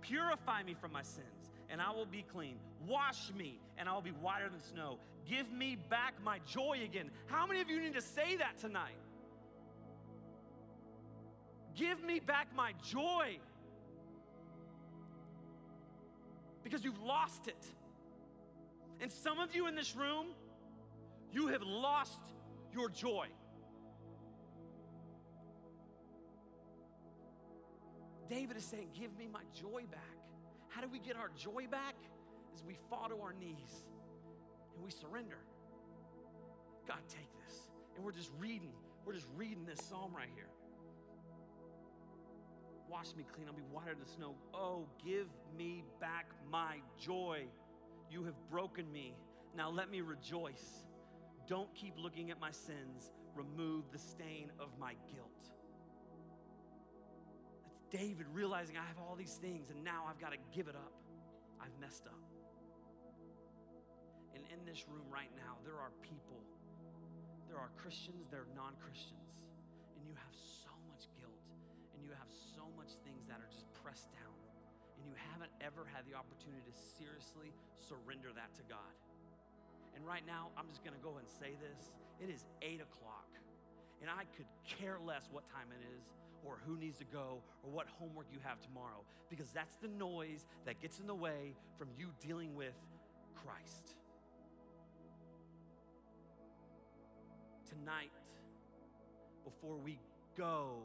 Purify 0.00 0.62
me 0.62 0.74
from 0.74 0.92
my 0.92 1.02
sins, 1.02 1.50
and 1.68 1.80
I 1.80 1.90
will 1.90 2.06
be 2.06 2.22
clean. 2.22 2.56
Wash 2.86 3.32
me, 3.36 3.58
and 3.78 3.88
I 3.88 3.94
will 3.94 4.02
be 4.02 4.10
whiter 4.10 4.48
than 4.48 4.60
snow. 4.60 4.98
Give 5.28 5.50
me 5.50 5.76
back 5.88 6.14
my 6.22 6.38
joy 6.46 6.80
again. 6.84 7.10
How 7.26 7.46
many 7.46 7.60
of 7.60 7.68
you 7.68 7.80
need 7.80 7.94
to 7.94 8.02
say 8.02 8.36
that 8.36 8.58
tonight? 8.58 8.96
Give 11.74 12.02
me 12.02 12.20
back 12.20 12.48
my 12.54 12.72
joy. 12.90 13.38
Because 16.62 16.84
you've 16.84 17.02
lost 17.02 17.48
it. 17.48 17.70
And 19.00 19.10
some 19.10 19.38
of 19.38 19.54
you 19.54 19.66
in 19.66 19.74
this 19.74 19.94
room, 19.94 20.26
you 21.32 21.48
have 21.48 21.62
lost 21.62 22.20
your 22.72 22.88
joy. 22.88 23.26
David 28.28 28.56
is 28.56 28.64
saying, 28.64 28.88
Give 28.98 29.16
me 29.16 29.28
my 29.30 29.42
joy 29.54 29.82
back. 29.90 30.00
How 30.68 30.80
do 30.80 30.88
we 30.88 30.98
get 30.98 31.16
our 31.16 31.30
joy 31.36 31.66
back? 31.70 31.94
Is 32.54 32.62
we 32.66 32.76
fall 32.90 33.08
to 33.08 33.16
our 33.20 33.32
knees 33.32 33.84
and 34.74 34.84
we 34.84 34.90
surrender. 34.90 35.38
God, 36.86 36.98
take 37.08 37.28
this. 37.44 37.68
And 37.94 38.04
we're 38.04 38.12
just 38.12 38.30
reading, 38.38 38.72
we're 39.04 39.14
just 39.14 39.28
reading 39.36 39.64
this 39.66 39.80
psalm 39.80 40.14
right 40.14 40.28
here. 40.34 40.48
Wash 42.88 43.16
me 43.16 43.24
clean, 43.32 43.48
I'll 43.48 43.54
be 43.54 43.62
whiter 43.72 43.94
than 43.94 44.06
snow. 44.06 44.34
Oh, 44.54 44.86
give 45.04 45.26
me 45.56 45.82
back 46.00 46.26
my 46.50 46.76
joy. 47.00 47.46
You 48.10 48.24
have 48.24 48.34
broken 48.50 48.90
me. 48.92 49.16
Now 49.56 49.70
let 49.70 49.90
me 49.90 50.00
rejoice. 50.00 50.84
Don't 51.48 51.72
keep 51.74 51.94
looking 51.96 52.30
at 52.30 52.40
my 52.40 52.50
sins. 52.50 53.12
Remove 53.34 53.84
the 53.92 53.98
stain 53.98 54.50
of 54.58 54.68
my 54.78 54.94
guilt. 55.12 55.50
That's 57.90 58.02
David 58.02 58.26
realizing 58.32 58.76
I 58.76 58.86
have 58.86 58.98
all 58.98 59.16
these 59.16 59.38
things 59.40 59.70
and 59.70 59.82
now 59.84 60.04
I've 60.08 60.20
got 60.20 60.32
to 60.32 60.38
give 60.54 60.68
it 60.68 60.74
up. 60.74 60.92
I've 61.60 61.74
messed 61.80 62.06
up. 62.06 62.20
And 64.34 64.44
in 64.52 64.64
this 64.68 64.84
room 64.88 65.08
right 65.08 65.32
now, 65.32 65.56
there 65.64 65.80
are 65.80 65.90
people, 66.02 66.44
there 67.48 67.56
are 67.56 67.72
Christians, 67.80 68.28
there 68.30 68.44
are 68.44 68.52
non 68.54 68.76
Christians, 68.76 69.40
and 69.96 70.04
you 70.04 70.12
have 70.12 70.34
so 70.36 70.68
much 70.92 71.08
guilt 71.16 71.40
and 71.96 72.04
you 72.04 72.12
have 72.12 72.28
so 72.28 72.68
much 72.76 72.92
things 73.00 73.24
that 73.32 73.40
are 73.40 73.48
just 73.48 73.64
pressed 73.80 74.12
down, 74.12 74.35
and 75.06 75.14
you 75.14 75.18
haven't 75.30 75.54
ever 75.62 75.86
had 75.86 76.02
the 76.10 76.18
opportunity 76.18 76.66
to 76.66 76.74
seriously 76.98 77.54
surrender 77.78 78.34
that 78.34 78.50
to 78.58 78.66
God. 78.66 78.90
And 79.94 80.02
right 80.02 80.26
now, 80.26 80.50
I'm 80.58 80.66
just 80.66 80.82
gonna 80.82 80.98
go 80.98 81.22
and 81.22 81.28
say 81.30 81.54
this. 81.62 81.94
It 82.18 82.26
is 82.26 82.42
eight 82.60 82.82
o'clock, 82.82 83.30
and 84.02 84.10
I 84.10 84.26
could 84.34 84.50
care 84.66 84.98
less 84.98 85.30
what 85.30 85.46
time 85.46 85.70
it 85.70 85.78
is, 85.94 86.10
or 86.42 86.58
who 86.66 86.76
needs 86.76 86.98
to 86.98 87.04
go, 87.04 87.38
or 87.62 87.70
what 87.70 87.86
homework 87.86 88.26
you 88.32 88.40
have 88.42 88.60
tomorrow, 88.60 89.06
because 89.30 89.46
that's 89.54 89.76
the 89.76 89.88
noise 89.88 90.46
that 90.64 90.80
gets 90.82 90.98
in 90.98 91.06
the 91.06 91.14
way 91.14 91.54
from 91.78 91.88
you 91.96 92.10
dealing 92.18 92.56
with 92.56 92.74
Christ. 93.34 93.94
Tonight, 97.68 98.10
before 99.44 99.76
we 99.76 100.00
go, 100.36 100.82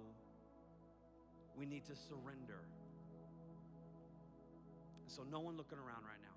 we 1.58 1.66
need 1.66 1.86
to 1.86 1.96
surrender. 1.96 2.62
So, 5.12 5.24
no 5.30 5.42
one 5.42 5.58
looking 5.58 5.78
around 5.78 6.04
right 6.08 6.22
now. 6.24 6.31